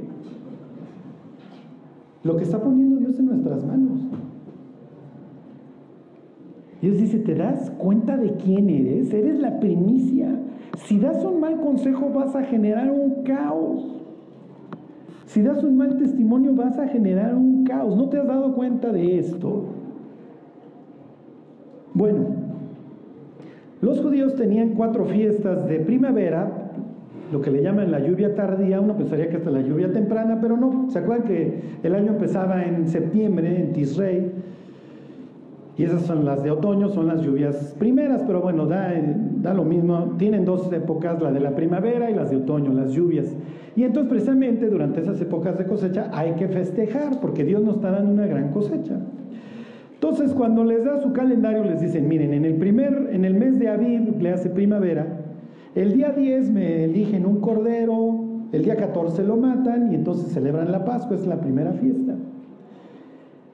[2.24, 4.00] Lo que está poniendo Dios en nuestras manos.
[6.82, 9.14] Dios dice, ¿te das cuenta de quién eres?
[9.14, 10.30] Eres la primicia.
[10.78, 13.96] Si das un mal consejo vas a generar un caos.
[15.26, 17.96] Si das un mal testimonio vas a generar un caos.
[17.96, 19.66] ¿No te has dado cuenta de esto?
[21.94, 22.28] Bueno,
[23.82, 26.72] los judíos tenían cuatro fiestas de primavera,
[27.32, 30.58] lo que le llaman la lluvia tardía, uno pensaría que hasta la lluvia temprana, pero
[30.58, 30.90] no.
[30.90, 34.32] ¿Se acuerdan que el año empezaba en septiembre, en Tisrei?
[35.80, 38.94] Y esas son las de otoño, son las lluvias primeras, pero bueno, da,
[39.42, 40.18] da lo mismo.
[40.18, 43.34] Tienen dos épocas, la de la primavera y las de otoño, las lluvias.
[43.78, 47.92] Y entonces precisamente durante esas épocas de cosecha hay que festejar, porque Dios nos está
[47.92, 49.00] dando una gran cosecha.
[49.94, 53.58] Entonces, cuando les da su calendario, les dicen, miren, en el primer, en el mes
[53.58, 55.08] de Aviv, le hace primavera,
[55.76, 58.20] el día 10 me eligen un cordero,
[58.52, 62.16] el día 14 lo matan y entonces celebran la Pascua, es la primera fiesta.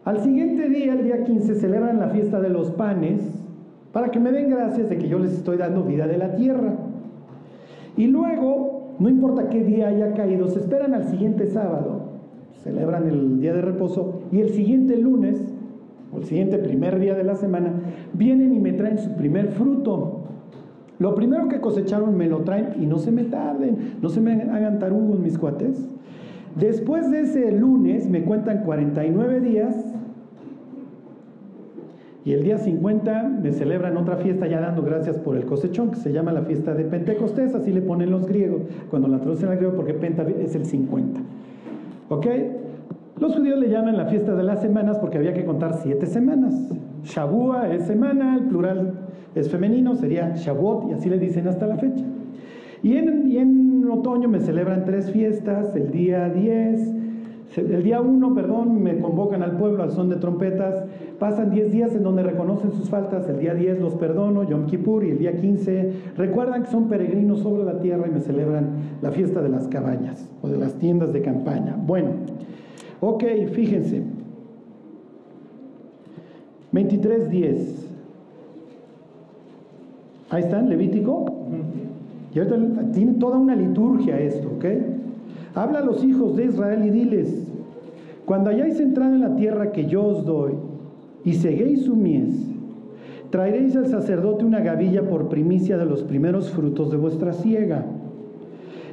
[0.06, 3.22] Al siguiente día, el día 15, celebran la fiesta de los panes
[3.92, 6.76] para que me den gracias de que yo les estoy dando vida de la tierra.
[7.98, 12.12] Y luego, no importa qué día haya caído, se esperan al siguiente sábado,
[12.64, 15.56] celebran el día de reposo y el siguiente lunes
[16.18, 17.74] el siguiente primer día de la semana,
[18.14, 20.22] vienen y me traen su primer fruto.
[20.98, 24.34] Lo primero que cosecharon me lo traen y no se me tarden, no se me
[24.44, 25.90] hagan tarugos mis cuates.
[26.56, 29.85] Después de ese lunes me cuentan 49 días
[32.26, 35.98] y el día 50 me celebran otra fiesta ya dando gracias por el cosechón que
[35.98, 39.58] se llama la fiesta de Pentecostés, así le ponen los griegos, cuando la traducen al
[39.58, 41.22] griego porque Penta es el 50.
[42.10, 42.26] ¿Ok?
[43.20, 46.54] Los judíos le llaman la fiesta de las semanas porque había que contar siete semanas.
[47.04, 48.94] Shabua es semana, el plural
[49.36, 52.04] es femenino, sería Shavuot y así le dicen hasta la fecha.
[52.82, 57.05] Y en, y en otoño me celebran tres fiestas, el día 10,
[57.56, 60.84] el día 1, perdón, me convocan al pueblo al son de trompetas,
[61.20, 65.06] pasan 10 días en donde reconocen sus faltas, el día 10 los perdono, Yom Kippur,
[65.06, 68.70] y el día 15 recuerdan que son peregrinos sobre la tierra y me celebran
[69.02, 71.76] la fiesta de las cabañas o de las tiendas de campaña.
[71.78, 72.10] Bueno,
[73.02, 74.02] Ok, fíjense.
[76.74, 77.58] 23.10.
[80.30, 81.26] Ahí está, Levítico.
[82.34, 84.66] Y ahorita tiene toda una liturgia esto, ¿ok?
[85.56, 87.34] Habla a los hijos de Israel y diles,
[88.26, 90.54] cuando hayáis entrado en la tierra que yo os doy
[91.24, 92.36] y seguéis su mies,
[93.30, 97.86] traeréis al sacerdote una gavilla por primicia de los primeros frutos de vuestra siega.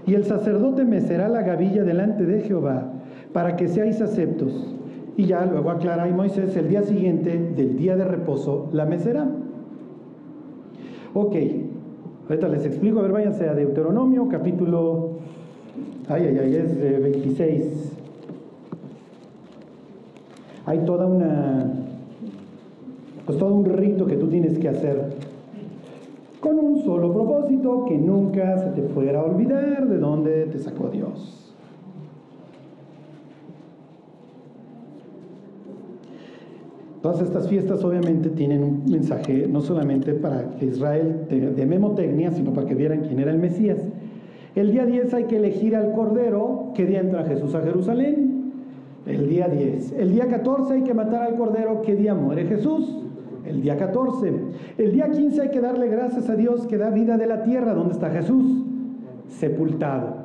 [0.07, 2.93] Y el sacerdote mecerá la gavilla delante de Jehová
[3.33, 4.75] para que seáis aceptos.
[5.17, 9.29] Y ya luego aclara y Moisés, el día siguiente del día de reposo la mecerá.
[11.15, 11.37] Ok,
[12.29, 15.12] ahorita les explico, a ver, váyanse a Deuteronomio, capítulo,
[16.09, 17.93] ay, ay, ay, es 26.
[20.67, 21.73] Hay toda una,
[23.27, 25.17] pues todo un rito que tú tienes que hacer
[26.41, 31.43] con un solo propósito, que nunca se te fuera olvidar de dónde te sacó Dios.
[37.01, 42.53] Todas estas fiestas obviamente tienen un mensaje no solamente para que Israel de, memotecnia, sino
[42.53, 43.79] para que vieran quién era el Mesías.
[44.55, 46.73] El día 10 hay que elegir al Cordero.
[46.75, 48.53] ¿Qué día entra Jesús a Jerusalén?
[49.07, 49.93] El día 10.
[49.93, 51.83] El día 14 hay que matar al Cordero.
[51.83, 53.03] ¿Qué día muere Jesús?
[53.47, 54.33] El día 14.
[54.79, 57.75] El día 15 hay que darle gracias a Dios que da vida de la tierra.
[57.75, 58.63] ¿Dónde está Jesús?
[59.29, 60.23] Sepultado.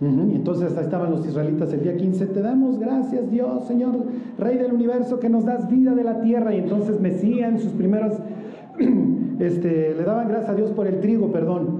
[0.00, 3.96] Y entonces estaban los israelitas el día 15, te damos gracias Dios, Señor,
[4.38, 6.54] Rey del universo, que nos das vida de la tierra.
[6.54, 8.12] Y entonces Mesías sus primeros,
[9.40, 11.77] este, le daban gracias a Dios por el trigo, perdón.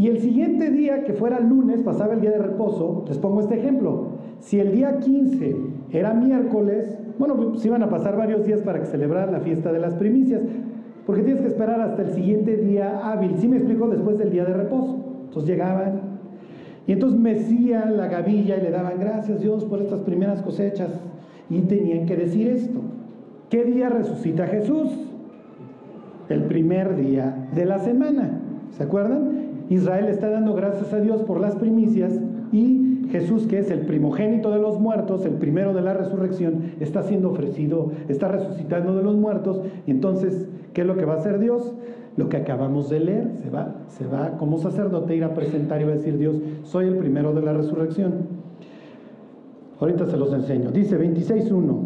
[0.00, 3.56] Y el siguiente día, que fuera lunes, pasaba el día de reposo, les pongo este
[3.56, 4.12] ejemplo.
[4.38, 5.56] Si el día 15
[5.90, 9.78] era miércoles, bueno, pues iban a pasar varios días para que celebrara la fiesta de
[9.78, 10.40] las primicias,
[11.04, 13.32] porque tienes que esperar hasta el siguiente día hábil.
[13.36, 13.88] ¿Sí me explico?
[13.88, 15.04] Después del día de reposo.
[15.26, 16.00] Entonces llegaban,
[16.86, 20.98] y entonces mecían la gavilla y le daban gracias Dios por estas primeras cosechas.
[21.50, 22.80] Y tenían que decir esto.
[23.50, 24.88] ¿Qué día resucita Jesús?
[26.30, 28.40] El primer día de la semana.
[28.70, 29.39] ¿Se acuerdan?
[29.70, 32.20] Israel está dando gracias a Dios por las primicias
[32.52, 37.02] y Jesús, que es el primogénito de los muertos, el primero de la resurrección, está
[37.02, 39.62] siendo ofrecido, está resucitando de los muertos.
[39.86, 41.74] Y entonces, ¿qué es lo que va a hacer Dios?
[42.16, 43.30] lo que acabamos de leer.
[43.42, 46.36] Se va, se va como sacerdote a ir a presentar y va a decir Dios,
[46.64, 48.40] soy el primero de la resurrección.
[49.78, 50.70] Ahorita se los enseño.
[50.70, 51.78] Dice 26.1.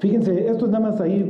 [0.00, 1.27] Fíjense, esto es nada más ahí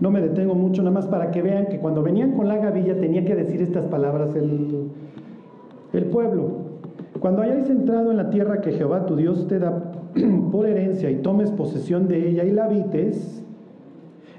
[0.00, 2.98] no me detengo mucho, nada más para que vean que cuando venían con la gavilla
[2.98, 4.90] tenía que decir estas palabras el,
[5.92, 6.66] el pueblo.
[7.20, 9.92] Cuando hayáis entrado en la tierra que Jehová tu Dios te da
[10.52, 13.42] por herencia y tomes posesión de ella y la habites,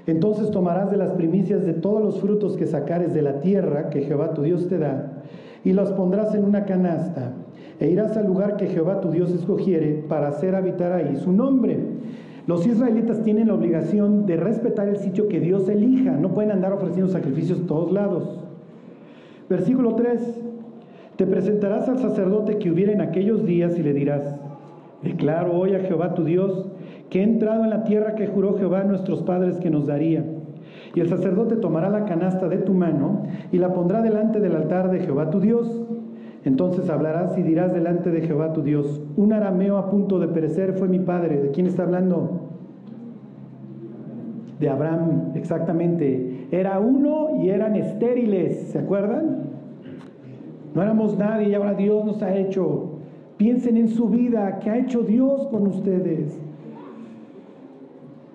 [0.06, 4.02] entonces tomarás de las primicias de todos los frutos que sacares de la tierra que
[4.02, 5.22] Jehová tu Dios te da,
[5.64, 7.32] y los pondrás en una canasta,
[7.78, 11.78] e irás al lugar que Jehová tu Dios escogiere para hacer habitar ahí su nombre.
[12.48, 16.72] Los israelitas tienen la obligación de respetar el sitio que Dios elija, no pueden andar
[16.72, 18.40] ofreciendo sacrificios todos lados.
[19.50, 20.40] Versículo 3.
[21.16, 24.34] Te presentarás al sacerdote que hubiera en aquellos días y le dirás,
[25.02, 26.64] declaro hoy a Jehová tu Dios
[27.10, 30.24] que he entrado en la tierra que juró Jehová a nuestros padres que nos daría.
[30.94, 34.90] Y el sacerdote tomará la canasta de tu mano y la pondrá delante del altar
[34.90, 35.82] de Jehová tu Dios.
[36.44, 40.74] Entonces hablarás y dirás delante de Jehová tu Dios, un arameo a punto de perecer
[40.74, 41.40] fue mi padre.
[41.40, 42.40] ¿De quién está hablando?
[44.60, 46.46] De Abraham, exactamente.
[46.50, 49.48] Era uno y eran estériles, ¿se acuerdan?
[50.74, 52.92] No éramos nadie y ahora Dios nos ha hecho.
[53.36, 56.40] Piensen en su vida, ¿qué ha hecho Dios con ustedes?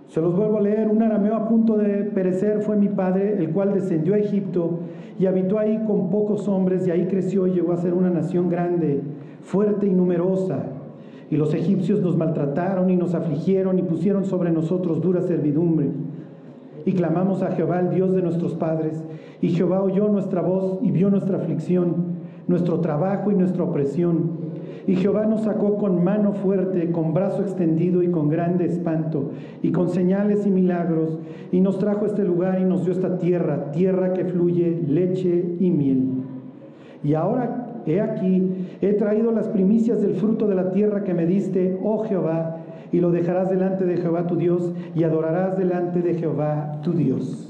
[0.07, 3.49] Se los vuelvo a leer, un arameo a punto de perecer fue mi padre, el
[3.49, 4.79] cual descendió a Egipto
[5.19, 8.49] y habitó ahí con pocos hombres y ahí creció y llegó a ser una nación
[8.49, 9.01] grande,
[9.41, 10.63] fuerte y numerosa.
[11.29, 15.91] Y los egipcios nos maltrataron y nos afligieron y pusieron sobre nosotros dura servidumbre.
[16.85, 19.03] Y clamamos a Jehová, el Dios de nuestros padres,
[19.41, 22.13] y Jehová oyó nuestra voz y vio nuestra aflicción
[22.47, 24.52] nuestro trabajo y nuestra opresión.
[24.85, 29.31] Y Jehová nos sacó con mano fuerte, con brazo extendido y con grande espanto,
[29.61, 31.19] y con señales y milagros,
[31.51, 35.71] y nos trajo este lugar y nos dio esta tierra, tierra que fluye leche y
[35.71, 36.09] miel.
[37.03, 41.25] Y ahora, he aquí, he traído las primicias del fruto de la tierra que me
[41.25, 42.57] diste, oh Jehová,
[42.91, 47.49] y lo dejarás delante de Jehová tu Dios, y adorarás delante de Jehová tu Dios.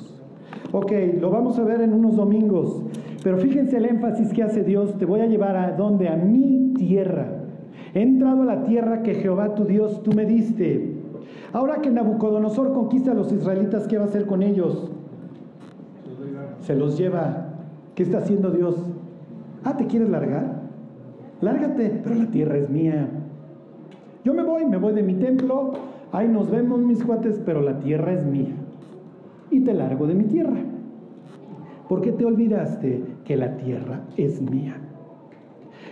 [0.72, 2.82] Ok, lo vamos a ver en unos domingos.
[3.24, 6.74] Pero fíjense el énfasis que hace Dios, te voy a llevar a donde, a mi
[6.76, 7.26] tierra.
[7.94, 10.98] He entrado a la tierra que Jehová tu Dios tú me diste.
[11.54, 14.92] Ahora que Nabucodonosor conquista a los israelitas, ¿qué va a hacer con ellos?
[16.62, 17.48] Se los lleva.
[17.96, 18.76] ¿Qué está haciendo Dios?
[19.64, 20.64] Ah, ¿te quieres largar?
[21.40, 23.08] Lárgate, pero la tierra es mía.
[24.26, 25.74] Yo me voy, me voy de mi templo,
[26.12, 28.56] ahí nos vemos mis cuates, pero la tierra es mía.
[29.50, 30.58] Y te largo de mi tierra.
[31.88, 34.76] ¿Por qué te olvidaste que la tierra es mía.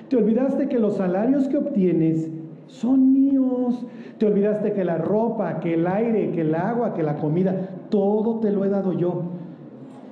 [0.09, 2.29] Te olvidaste que los salarios que obtienes
[2.67, 3.85] son míos.
[4.17, 8.39] Te olvidaste que la ropa, que el aire, que el agua, que la comida, todo
[8.39, 9.23] te lo he dado yo.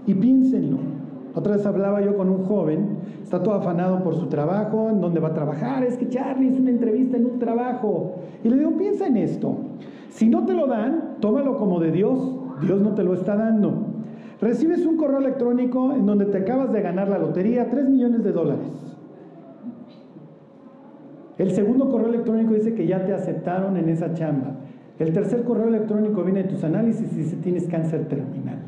[0.08, 0.78] Y piénsenlo.
[1.36, 5.20] Otra vez hablaba yo con un joven, está todo afanado por su trabajo, en dónde
[5.20, 5.84] va a trabajar.
[5.84, 8.16] Es que Charlie es una entrevista en un trabajo.
[8.44, 9.56] Y le digo, piensa en esto.
[10.10, 12.36] Si no te lo dan, tómalo como de Dios.
[12.62, 13.89] Dios no te lo está dando.
[14.42, 18.32] Recibes un correo electrónico en donde te acabas de ganar la lotería, 3 millones de
[18.32, 18.68] dólares.
[21.38, 24.56] El segundo correo electrónico dice que ya te aceptaron en esa chamba.
[24.98, 28.60] El tercer correo electrónico viene de tus análisis y dice tienes cáncer terminal.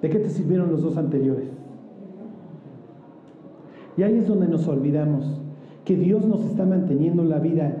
[0.00, 1.50] ¿De qué te sirvieron los dos anteriores?
[3.96, 5.40] Y ahí es donde nos olvidamos
[5.84, 7.79] que Dios nos está manteniendo la vida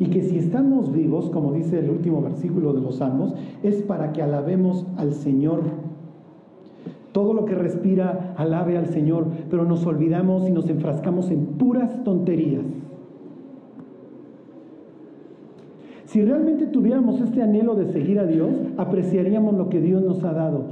[0.00, 4.12] y que si estamos vivos, como dice el último versículo de los Salmos, es para
[4.12, 5.62] que alabemos al Señor.
[7.12, 12.04] Todo lo que respira, alabe al Señor, pero nos olvidamos y nos enfrascamos en puras
[12.04, 12.62] tonterías.
[16.04, 20.32] Si realmente tuviéramos este anhelo de seguir a Dios, apreciaríamos lo que Dios nos ha
[20.32, 20.64] dado.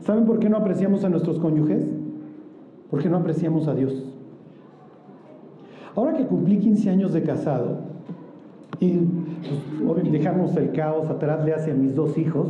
[0.00, 1.86] ¿Saben por qué no apreciamos a nuestros cónyuges?
[2.90, 4.04] Porque no apreciamos a Dios.
[5.94, 7.91] Ahora que cumplí 15 años de casado,
[8.82, 8.98] y
[9.86, 12.48] pues, dejamos el caos atrás, le hace a mis dos hijos,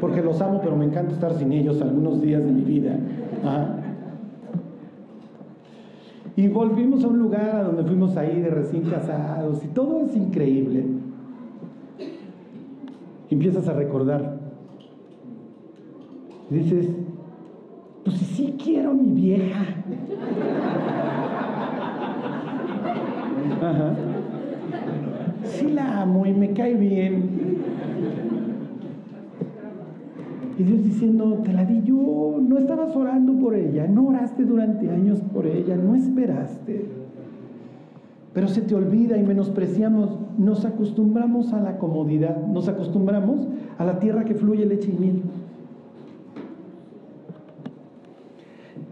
[0.00, 2.96] porque los amo, pero me encanta estar sin ellos algunos días de mi vida.
[6.36, 10.16] Y volvimos a un lugar a donde fuimos ahí de recién casados y todo es
[10.16, 10.86] increíble.
[13.28, 14.38] empiezas a recordar.
[16.50, 16.88] dices,
[18.04, 19.60] pues si sí quiero mi vieja.
[23.60, 24.01] Ajá
[25.62, 27.62] sí la amo y me cae bien.
[30.58, 34.90] Y Dios diciendo, te la di yo, no estabas orando por ella, no oraste durante
[34.90, 36.86] años por ella, no esperaste.
[38.34, 43.46] Pero se te olvida y menospreciamos, nos acostumbramos a la comodidad, nos acostumbramos
[43.78, 45.22] a la tierra que fluye leche y miel.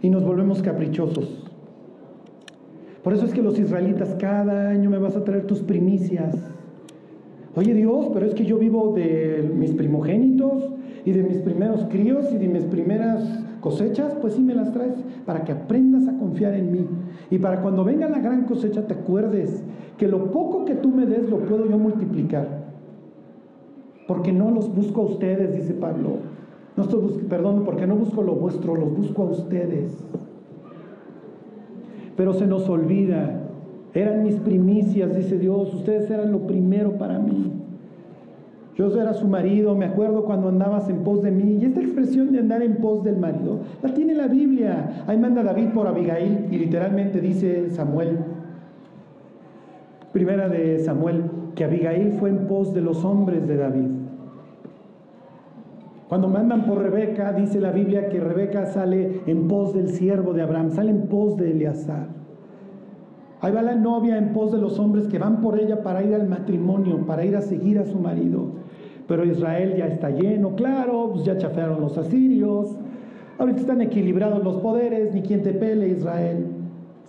[0.03, 1.47] Y nos volvemos caprichosos.
[3.03, 6.50] Por eso es que los israelitas cada año me vas a traer tus primicias.
[7.57, 10.71] Oye Dios, pero es que yo vivo de mis primogénitos
[11.05, 13.25] Y de mis primeros críos y de mis primeras
[13.61, 14.95] cosechas, pues sí me las traes
[15.27, 16.87] para que aprendas a confiar en mí.
[17.31, 19.63] Y para cuando venga la gran cosecha te acuerdes
[19.99, 22.61] que lo poco que tú me des lo puedo yo multiplicar.
[24.07, 26.19] Porque no los busco a ustedes, dice Pablo.
[26.77, 29.93] No estoy perdón, porque no busco lo vuestro, los busco a ustedes.
[32.17, 33.50] Pero se nos olvida,
[33.95, 37.53] eran mis primicias, dice Dios, ustedes eran lo primero para mí.
[38.77, 41.59] Yo era su marido, me acuerdo cuando andabas en pos de mí.
[41.61, 45.05] Y esta expresión de andar en pos del marido la tiene la Biblia.
[45.07, 48.19] Ahí manda David por Abigail y literalmente dice Samuel,
[50.13, 51.25] primera de Samuel,
[51.55, 53.89] que Abigail fue en pos de los hombres de David.
[56.09, 60.43] Cuando mandan por Rebeca, dice la Biblia que Rebeca sale en pos del siervo de
[60.43, 62.20] Abraham, sale en pos de Eleazar.
[63.43, 66.15] Ahí va la novia en pos de los hombres que van por ella para ir
[66.15, 68.45] al matrimonio, para ir a seguir a su marido.
[69.09, 72.77] Pero Israel ya está lleno, claro, pues ya chafearon los asirios,
[73.39, 76.47] ahorita están equilibrados los poderes, ni quien te pele Israel,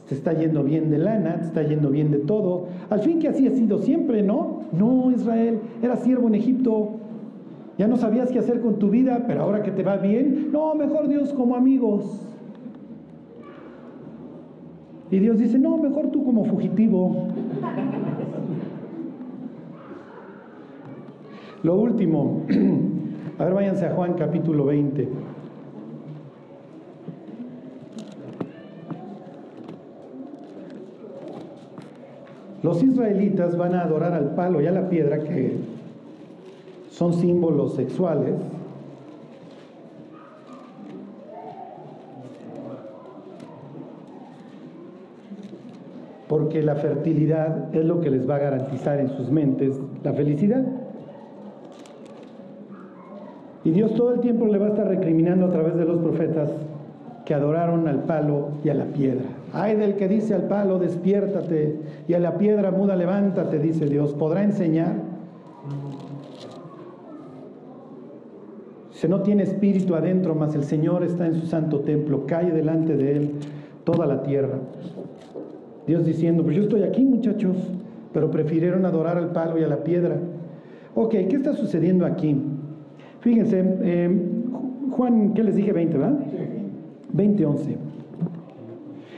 [0.08, 3.28] te está yendo bien de lana, te está yendo bien de todo, al fin que
[3.28, 4.62] así ha sido siempre, ¿no?
[4.72, 6.92] No, Israel, era siervo en Egipto,
[7.78, 10.74] ya no sabías qué hacer con tu vida, pero ahora que te va bien, no,
[10.76, 12.26] mejor Dios como amigos.
[15.12, 17.28] Y Dios dice, no, mejor tú como fugitivo.
[21.64, 22.44] Lo último,
[23.38, 25.10] a ver, váyanse a Juan capítulo 20.
[32.64, 35.58] Los israelitas van a adorar al palo y a la piedra que
[36.90, 38.36] son símbolos sexuales.
[46.32, 50.64] Porque la fertilidad es lo que les va a garantizar en sus mentes la felicidad.
[53.66, 56.50] Y Dios todo el tiempo le va a estar recriminando a través de los profetas
[57.26, 59.26] que adoraron al palo y a la piedra.
[59.52, 64.14] Ay del que dice al palo, despiértate, y a la piedra muda, levántate, dice Dios.
[64.14, 64.94] ¿Podrá enseñar?
[68.92, 72.96] Si no tiene espíritu adentro, mas el Señor está en su santo templo, cae delante
[72.96, 73.32] de él
[73.84, 74.60] toda la tierra.
[75.88, 77.56] Dios diciendo, pues yo estoy aquí muchachos,
[78.14, 80.18] pero prefirieron adorar al palo y a la piedra.
[80.96, 82.36] Ok, ¿qué está sucediendo aquí?
[83.22, 84.10] Fíjense, eh,
[84.92, 85.72] Juan, ¿qué les dije?
[85.72, 86.20] 20, ¿verdad?
[87.14, 87.78] 20, 11.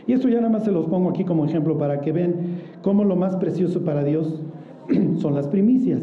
[0.06, 2.34] Y esto ya nada más se los pongo aquí como ejemplo para que vean
[2.82, 4.42] cómo lo más precioso para Dios
[5.18, 6.02] son las primicias.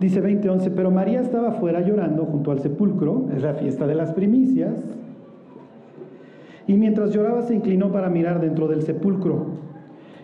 [0.00, 4.12] Dice 20:11, pero María estaba fuera llorando junto al sepulcro, es la fiesta de las
[4.12, 4.74] primicias,
[6.66, 9.46] y mientras lloraba se inclinó para mirar dentro del sepulcro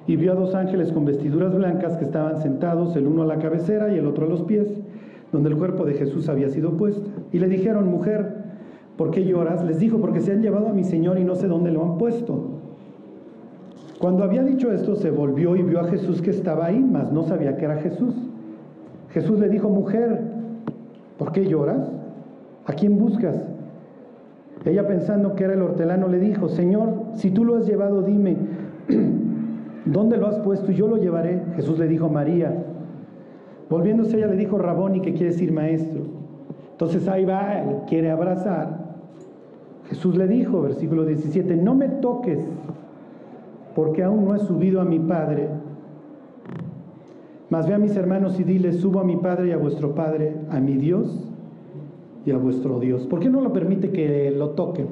[0.06, 3.38] y vio a dos ángeles con vestiduras blancas que estaban sentados, el uno a la
[3.38, 4.66] cabecera y el otro a los pies
[5.32, 7.08] donde el cuerpo de Jesús había sido puesto.
[7.32, 8.34] Y le dijeron, mujer,
[8.96, 9.64] ¿por qué lloras?
[9.64, 11.98] Les dijo, porque se han llevado a mi Señor y no sé dónde lo han
[11.98, 12.60] puesto.
[13.98, 17.22] Cuando había dicho esto, se volvió y vio a Jesús que estaba ahí, mas no
[17.24, 18.14] sabía que era Jesús.
[19.10, 20.22] Jesús le dijo, mujer,
[21.18, 21.90] ¿por qué lloras?
[22.66, 23.36] ¿A quién buscas?
[24.64, 28.36] Ella pensando que era el hortelano le dijo, Señor, si tú lo has llevado, dime,
[29.86, 31.42] ¿dónde lo has puesto y yo lo llevaré?
[31.56, 32.66] Jesús le dijo, María.
[33.70, 36.02] Volviéndose ella le dijo Raboni, que quiere decir maestro.
[36.72, 38.90] Entonces ahí va, quiere abrazar.
[39.84, 42.38] Jesús le dijo, versículo 17, no me toques,
[43.74, 45.48] porque aún no he subido a mi Padre.
[47.48, 50.36] Mas ve a mis hermanos y dile, subo a mi Padre y a vuestro Padre,
[50.50, 51.29] a mi Dios
[52.26, 53.06] y a vuestro Dios.
[53.06, 54.86] ¿Por qué no lo permite que lo toquen?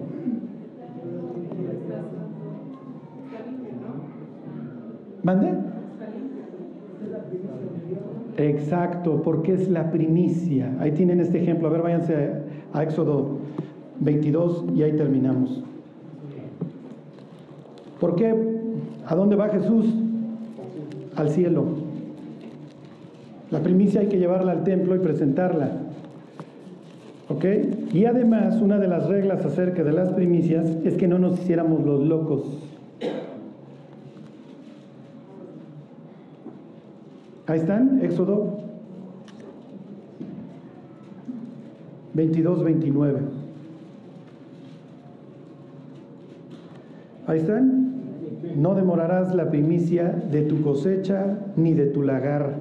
[5.22, 5.52] ¿Mande?
[8.38, 10.74] Exacto, porque es la primicia.
[10.78, 11.68] Ahí tienen este ejemplo.
[11.68, 12.32] A ver, váyanse
[12.72, 13.38] a Éxodo
[14.00, 15.62] 22 y ahí terminamos.
[18.00, 18.32] ¿Por qué?
[19.06, 19.86] ¿A dónde va Jesús?
[21.16, 21.64] Al cielo.
[23.50, 25.87] La primicia hay que llevarla al templo y presentarla.
[27.28, 27.44] ¿Ok?
[27.92, 31.84] Y además, una de las reglas acerca de las primicias es que no nos hiciéramos
[31.84, 32.68] los locos.
[37.46, 38.58] Ahí están, Éxodo
[42.18, 43.20] 22, 29.
[47.28, 47.92] Ahí están.
[48.56, 52.56] No demorarás la primicia de tu cosecha ni de tu lagar.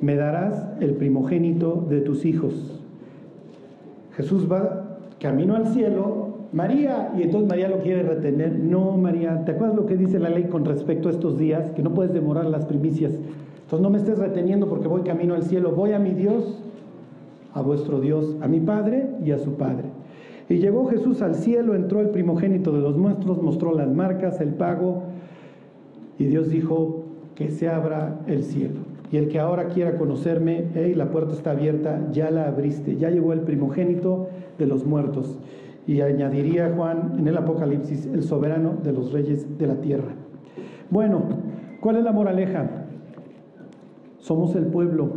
[0.00, 2.75] Me darás el primogénito de tus hijos.
[4.16, 6.24] Jesús va camino al cielo.
[6.52, 8.58] María, y entonces María lo quiere retener.
[8.58, 11.70] No, María, ¿te acuerdas lo que dice la ley con respecto a estos días?
[11.72, 13.12] Que no puedes demorar las primicias.
[13.12, 16.62] Entonces no me estés reteniendo porque voy camino al cielo, voy a mi Dios.
[17.52, 19.84] a vuestro Dios, a mi Padre y a su Padre.
[20.48, 24.50] Y llegó Jesús al cielo, entró el primogénito de los nuestros, mostró las marcas, el
[24.50, 25.04] pago,
[26.18, 27.04] y Dios dijo
[27.34, 28.80] que se abra el cielo.
[29.10, 33.10] Y el que ahora quiera conocerme, hey, la puerta está abierta, ya la abriste, ya
[33.10, 34.28] llegó el primogénito
[34.58, 35.38] de los muertos.
[35.86, 40.12] Y añadiría Juan en el Apocalipsis, el soberano de los reyes de la tierra.
[40.90, 41.22] Bueno,
[41.80, 42.68] ¿cuál es la moraleja?
[44.18, 45.10] Somos el pueblo,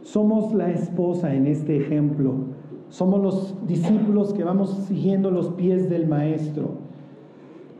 [0.00, 2.32] somos la esposa en este ejemplo,
[2.88, 6.70] somos los discípulos que vamos siguiendo los pies del maestro.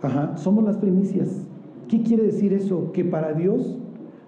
[0.02, 1.46] Ajá, somos las primicias.
[1.88, 2.92] ¿Qué quiere decir eso?
[2.92, 3.78] Que para Dios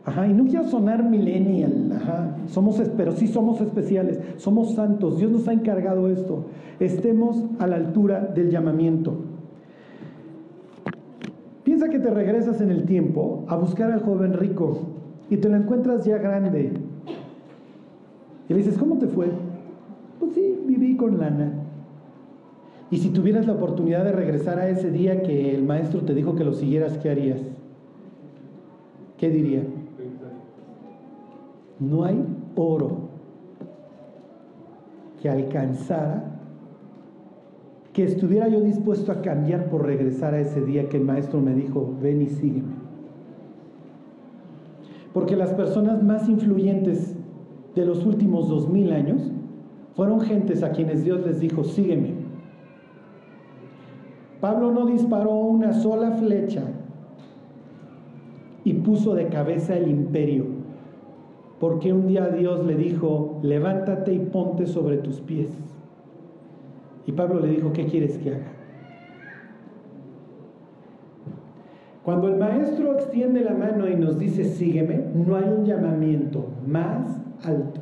[0.08, 5.30] Ajá, y no quiero sonar millennial, ajá, somos, pero sí somos especiales, somos santos, Dios
[5.30, 6.46] nos ha encargado esto,
[6.80, 9.16] estemos a la altura del llamamiento.
[11.62, 14.78] Piensa que te regresas en el tiempo a buscar al joven rico
[15.28, 16.72] y te lo encuentras ya grande.
[18.48, 19.26] Y le dices, ¿cómo te fue?
[20.20, 21.52] Pues sí, viví con lana.
[22.90, 26.34] Y si tuvieras la oportunidad de regresar a ese día que el maestro te dijo
[26.34, 27.40] que lo siguieras, ¿qué harías?
[29.18, 29.64] ¿Qué diría?
[31.80, 32.24] No hay
[32.56, 33.08] oro
[35.20, 36.24] que alcanzara,
[37.92, 41.54] que estuviera yo dispuesto a cambiar por regresar a ese día que el maestro me
[41.54, 42.74] dijo, ven y sígueme.
[45.12, 47.16] Porque las personas más influyentes
[47.74, 49.32] de los últimos dos mil años
[49.94, 52.14] fueron gentes a quienes Dios les dijo, sígueme.
[54.40, 56.62] Pablo no disparó una sola flecha
[58.62, 60.57] y puso de cabeza el imperio
[61.60, 65.48] porque un día Dios le dijo, levántate y ponte sobre tus pies.
[67.06, 68.52] Y Pablo le dijo, ¿qué quieres que haga?
[72.04, 77.20] Cuando el maestro extiende la mano y nos dice, sígueme, no hay un llamamiento más
[77.44, 77.80] alto.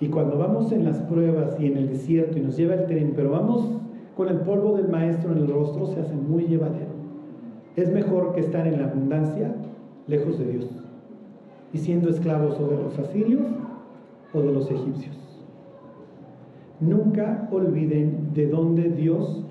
[0.00, 3.12] Y cuando vamos en las pruebas y en el desierto y nos lleva el tren,
[3.16, 3.70] pero vamos
[4.14, 6.96] con el polvo del maestro en el rostro, se hace muy llevadero.
[7.76, 9.54] Es mejor que estar en la abundancia
[10.06, 10.75] lejos de Dios
[11.72, 13.42] y siendo esclavos o de los asirios
[14.32, 15.16] o de los egipcios.
[16.80, 19.44] Nunca olviden de dónde Dios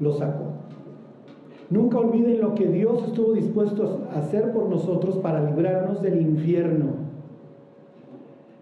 [0.00, 0.52] los sacó.
[1.70, 7.02] Nunca olviden lo que Dios estuvo dispuesto a hacer por nosotros para librarnos del infierno.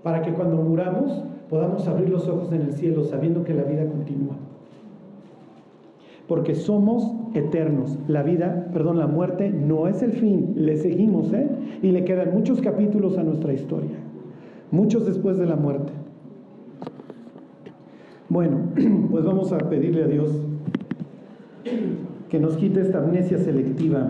[0.03, 3.87] Para que cuando muramos podamos abrir los ojos en el cielo sabiendo que la vida
[3.87, 4.37] continúa.
[6.31, 7.99] Porque somos eternos.
[8.07, 11.49] La vida, perdón, la muerte no es el fin, le seguimos, ¿eh?
[11.83, 13.97] Y le quedan muchos capítulos a nuestra historia,
[14.71, 15.93] muchos después de la muerte.
[18.29, 18.59] Bueno,
[19.11, 20.31] pues vamos a pedirle a Dios
[22.29, 24.09] que nos quite esta amnesia selectiva,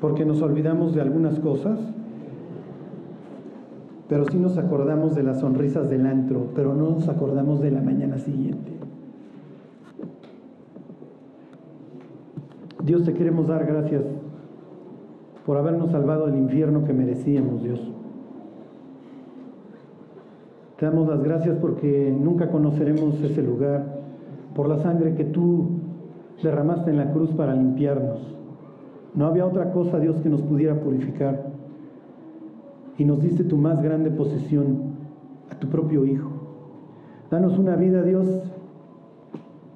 [0.00, 1.80] porque nos olvidamos de algunas cosas,
[4.08, 7.80] pero sí nos acordamos de las sonrisas del antro, pero no nos acordamos de la
[7.80, 8.75] mañana siguiente.
[12.86, 14.04] Dios te queremos dar gracias
[15.44, 17.80] por habernos salvado del infierno que merecíamos, Dios.
[20.78, 24.02] Te damos las gracias porque nunca conoceremos ese lugar
[24.54, 25.66] por la sangre que tú
[26.44, 28.20] derramaste en la cruz para limpiarnos.
[29.16, 31.44] No había otra cosa, Dios, que nos pudiera purificar.
[32.98, 34.94] Y nos diste tu más grande posesión,
[35.50, 36.30] a tu propio Hijo.
[37.32, 38.28] Danos una vida, Dios,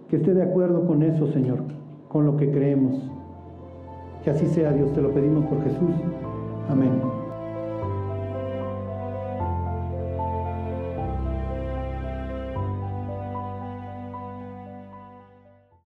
[0.09, 1.80] que esté de acuerdo con eso, Señor
[2.11, 3.09] con lo que creemos.
[4.25, 5.95] Que así sea, Dios, te lo pedimos por Jesús.
[6.69, 7.10] Amén.